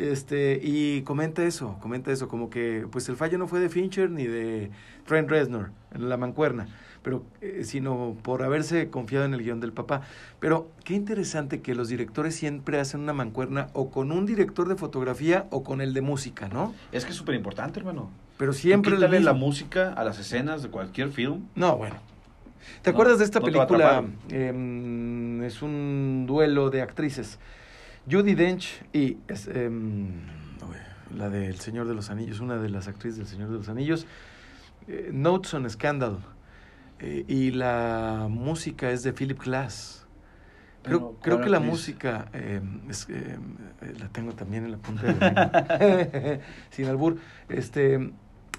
[0.00, 4.10] Este, y comenta eso, comenta eso, como que pues el fallo no fue de Fincher
[4.10, 4.70] ni de
[5.06, 6.68] Trent Reznor en la mancuerna,
[7.02, 10.00] pero eh, sino por haberse confiado en el guion del papá.
[10.38, 14.76] Pero qué interesante que los directores siempre hacen una mancuerna o con un director de
[14.76, 16.72] fotografía o con el de música, ¿no?
[16.92, 18.10] Es que es súper importante, hermano.
[18.38, 21.42] Pero siempre el la música a las escenas de cualquier film.
[21.54, 21.96] No, bueno.
[22.80, 24.02] ¿Te No, acuerdas de esta no película?
[24.30, 27.38] Em, es un duelo de actrices.
[28.10, 30.08] Judy Dench y es, em,
[31.16, 34.06] la del Señor de los Anillos, una de las actrices del Señor de los Anillos.
[34.88, 36.18] eh, Notes on Scandal.
[36.98, 40.06] Eh, y la música es de Philip Glass.
[40.82, 43.14] Creo, Pero, creo ¿cuál que la música em, es, em,
[43.82, 46.40] eh, la tengo también en la punta de la.
[46.70, 47.18] Sin albur.
[47.48, 48.12] Este,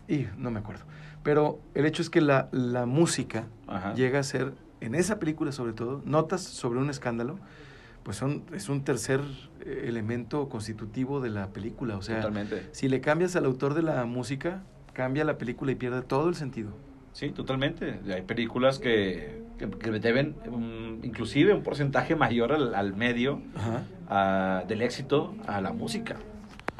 [0.08, 0.84] y no me acuerdo.
[1.24, 3.94] Pero el hecho es que la, la música Ajá.
[3.94, 7.38] llega a ser, en esa película sobre todo, notas sobre un escándalo,
[8.04, 9.22] pues son, es un tercer
[9.66, 11.98] eh, elemento constitutivo de la película.
[11.98, 12.68] O sea, Totalmente.
[12.72, 16.36] si le cambias al autor de la música, cambia la película y pierde todo el
[16.36, 16.72] sentido.
[17.14, 18.00] Sí, totalmente.
[18.14, 23.42] Hay películas que, que, que deben um, inclusive un porcentaje mayor al, al medio
[24.10, 26.16] a- del éxito a la música.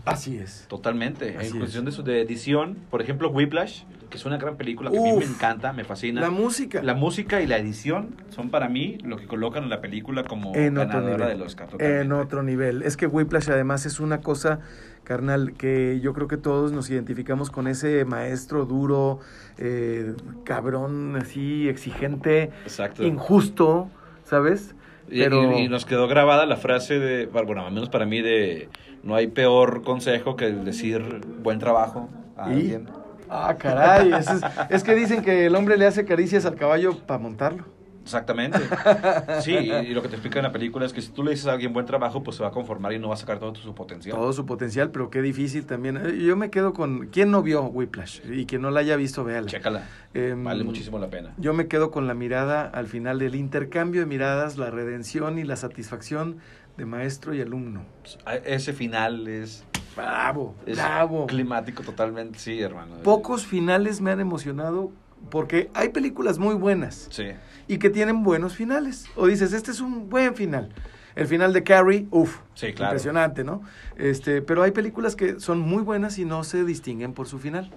[0.06, 0.66] Así es.
[0.68, 1.36] Totalmente.
[1.38, 4.90] Así en cuestión de, su, de edición, por ejemplo, Whiplash, que es una gran película
[4.92, 6.20] que a mí me encanta, me fascina.
[6.22, 6.82] La música.
[6.84, 10.56] La música y la edición son para mí lo que colocan a la película como
[10.56, 11.68] en ganadora del Oscar.
[11.70, 12.02] totalmente.
[12.02, 12.82] En otro nivel.
[12.84, 14.60] Es que Whiplash además es una cosa,
[15.04, 19.20] carnal, que yo creo que todos nos identificamos con ese maestro duro,
[19.58, 23.04] eh, cabrón, así, exigente, Exacto.
[23.04, 23.90] injusto,
[24.26, 24.76] ¿sabes?
[25.10, 28.22] Y, Pero- y- y nos quedó grabada la frase de, bueno, al menos para mí,
[28.22, 28.70] de
[29.04, 32.54] no hay peor consejo que el decir buen trabajo a ¿Y?
[32.54, 32.90] alguien.
[33.30, 34.12] Ah, caray.
[34.14, 34.28] es,
[34.70, 37.66] es que dicen que el hombre le hace caricias al caballo para montarlo.
[38.04, 38.60] Exactamente.
[39.42, 41.32] Sí, y, y lo que te explica en la película es que si tú le
[41.32, 43.40] dices a alguien buen trabajo, pues se va a conformar y no va a sacar
[43.40, 44.16] todo su potencial.
[44.18, 45.98] Todo su potencial, pero qué difícil también.
[45.98, 47.08] Eh, Yo me quedo con.
[47.08, 48.20] ¿Quién no vio Whiplash?
[48.32, 49.48] Y quien no la haya visto, véala.
[49.48, 49.84] Chécala.
[50.14, 51.34] Em, Vale muchísimo la pena.
[51.38, 55.44] Yo me quedo con la mirada al final del intercambio de miradas, la redención y
[55.44, 56.38] la satisfacción
[56.78, 57.84] de maestro y alumno.
[58.26, 59.64] A- Ese final es,
[59.96, 61.28] Bravo, es bravo.
[61.28, 62.96] climático totalmente, sí, hermano.
[63.04, 64.92] Pocos finales me han emocionado
[65.30, 67.28] porque hay películas muy buenas Sí.
[67.68, 69.06] y que tienen buenos finales.
[69.16, 70.70] O dices, este es un buen final.
[71.14, 72.92] El final de Carrie, uff, Sí, claro.
[72.94, 73.62] impresionante, ¿no?
[73.98, 77.70] Este, pero hay películas que son muy buenas y no se distinguen por su final.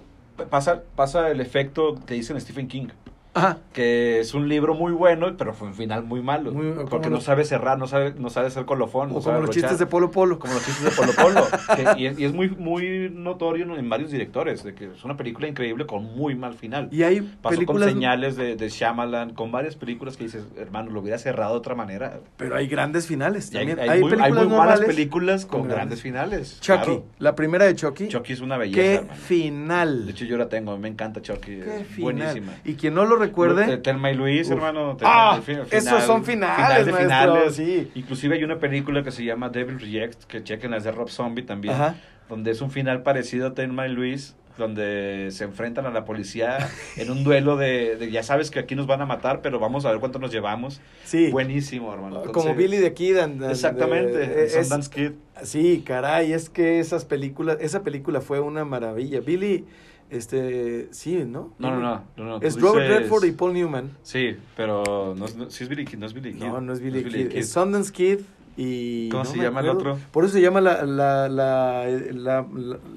[0.49, 2.87] Pasa, pasa el efecto que dicen Stephen King.
[3.35, 3.57] Ajá.
[3.73, 6.51] que es un libro muy bueno, pero fue un final muy malo.
[6.51, 9.11] Muy- porque no sabe cerrar, no sabe, no sabe ser colofón.
[9.13, 10.39] O como los chistes de Polo Polo.
[10.39, 11.45] Como los chistes de Polo Polo.
[11.75, 15.17] que- y, es, y es muy, muy notorio en varios directores, de que es una
[15.17, 16.87] película increíble con muy mal final.
[16.91, 20.91] Y hay Pasó películas, con señales de, de Shyamalan, con varias películas que dices, hermano,
[20.91, 22.19] lo hubiera cerrado de otra manera.
[22.37, 23.79] pero hay grandes finales hay, también.
[23.79, 26.59] hay hay, muy, hay películas muy malas películas con con grandes finales.
[26.61, 27.05] Chucky, claro.
[27.19, 28.07] la primera de Chucky.
[28.07, 29.15] Chucky es una belleza, Qué hermano.
[29.19, 30.05] final.
[30.05, 31.59] De hecho, yo la tengo, me encanta Chucky.
[31.59, 32.03] Qué es final.
[32.13, 32.53] buenísima.
[32.63, 34.53] Y quien no lo recuerde, Eh, Telma y Luis, Uf.
[34.53, 34.97] hermano.
[35.03, 35.39] Ah,
[35.71, 37.55] esos son finales, final de maestro, finales.
[37.55, 37.91] sí.
[37.95, 41.43] Inclusive hay una película que se llama Devil Rejects, que chequen las de Rob Zombie
[41.43, 41.95] también, Ajá.
[42.29, 46.57] donde es un final parecido a Telma y Luis, donde se enfrentan a la policía
[46.95, 49.83] en un duelo de, de, ya sabes que aquí nos van a matar, pero vamos
[49.85, 50.79] a ver cuánto nos llevamos.
[51.03, 52.23] sí, Buenísimo, hermano.
[52.31, 53.17] como Billy the Kid.
[53.17, 55.11] and- and- Exactamente, es- Sundance Kid.
[55.43, 59.19] sí, caray, es que esas películas, esa película fue una maravilla.
[59.19, 59.65] Billy,
[60.09, 61.53] este, sí, ¿no?
[61.59, 62.03] No, no, no.
[62.17, 63.91] no, no, Es Robert dices- Redford y Paul Newman.
[64.03, 66.39] Sí, pero no, es- no- sí es Billy Kid, no es Billy Kid.
[66.43, 67.29] No, no es Billy, Kid.
[67.29, 67.37] Kid.
[67.37, 68.19] Es Sundance Kid
[68.57, 69.09] y...
[69.09, 69.97] ¿Cómo se llama el otro?
[70.11, 72.45] Por eso se llama la, la, la, la,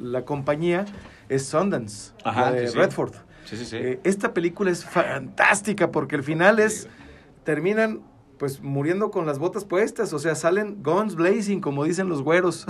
[0.00, 0.84] la- compañía,
[1.28, 2.78] es Sundance, Ajá, la de sí, sí.
[2.78, 3.12] Redford.
[3.44, 3.76] Sí, sí, sí.
[3.78, 6.88] Eh, esta película es fantástica porque el final es...
[7.44, 8.00] Terminan
[8.38, 12.66] pues muriendo con las botas puestas, o sea, salen guns blazing, como dicen los güeros.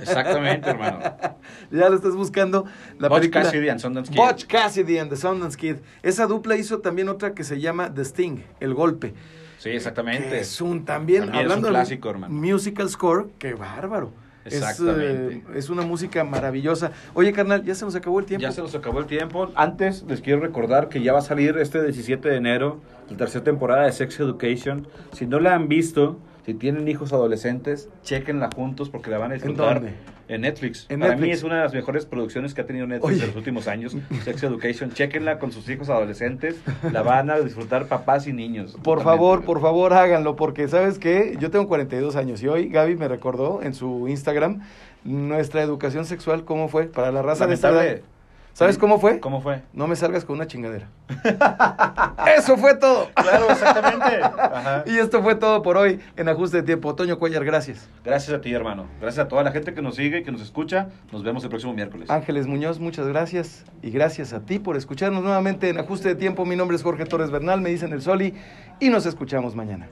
[0.00, 1.00] Exactamente, hermano.
[1.70, 2.64] ya lo estás buscando.
[2.98, 4.20] La Butch película Cassidy and Sundance Kid.
[4.20, 5.76] Butch Cassidy and the Sundance Kid.
[6.02, 9.14] Esa dupla hizo también otra que se llama The Sting, El Golpe.
[9.58, 10.28] Sí, exactamente.
[10.28, 12.34] Que es un también, También es hablando un de clásico, hermano.
[12.34, 14.12] musical score, qué bárbaro.
[14.46, 15.34] Es, Exactamente.
[15.36, 16.92] eh, Es, una música maravillosa.
[17.14, 18.42] Oye, carnal, ya se nos acabó el tiempo.
[18.42, 19.50] Ya se nos acabó el tiempo.
[19.54, 22.80] Antes les quiero recordar que ya va a salir este 17 de enero
[23.10, 24.86] la tercera temporada de Sex Education.
[25.12, 29.34] Si no la han visto, si tienen hijos adolescentes, chequenla juntos porque la van a
[29.34, 29.80] disfrutar.
[29.80, 29.94] dónde?
[30.28, 30.86] En Netflix.
[30.88, 31.28] En Para Netflix.
[31.28, 33.20] mí es una de las mejores producciones que ha tenido Netflix Oye.
[33.22, 33.96] en los últimos años.
[34.24, 34.90] Sex Education.
[34.92, 36.56] Chequenla con sus hijos adolescentes.
[36.92, 38.76] La van a disfrutar papás y niños.
[38.82, 41.36] Por favor, por favor, háganlo, porque ¿sabes qué?
[41.40, 44.62] Yo tengo 42 años y hoy Gaby me recordó en su Instagram
[45.04, 46.86] nuestra educación sexual, ¿cómo fue?
[46.86, 47.98] Para la raza de esta Lamentable.
[48.00, 48.08] edad.
[48.56, 49.20] ¿Sabes cómo fue?
[49.20, 49.60] ¿Cómo fue?
[49.74, 50.88] No me salgas con una chingadera.
[52.38, 53.10] Eso fue todo.
[53.14, 54.22] Claro, exactamente.
[54.22, 54.82] Ajá.
[54.86, 56.94] Y esto fue todo por hoy en Ajuste de Tiempo.
[56.94, 57.86] Toño Cuellar, gracias.
[58.02, 58.86] Gracias a ti, hermano.
[58.98, 60.88] Gracias a toda la gente que nos sigue, que nos escucha.
[61.12, 62.08] Nos vemos el próximo miércoles.
[62.08, 63.66] Ángeles Muñoz, muchas gracias.
[63.82, 66.46] Y gracias a ti por escucharnos nuevamente en Ajuste de Tiempo.
[66.46, 68.32] Mi nombre es Jorge Torres Bernal, me dicen el Soli.
[68.80, 69.90] Y nos escuchamos mañana.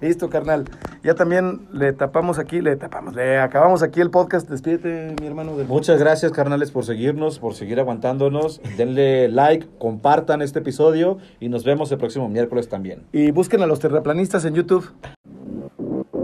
[0.00, 0.64] Listo, carnal.
[1.02, 4.48] Ya también le tapamos aquí, le tapamos, le acabamos aquí el podcast.
[4.48, 8.60] Despídete, mi hermano del Muchas gracias, carnales, por seguirnos, por seguir aguantándonos.
[8.76, 13.02] Denle like, compartan este episodio y nos vemos el próximo miércoles también.
[13.12, 14.90] Y busquen a los terraplanistas en YouTube.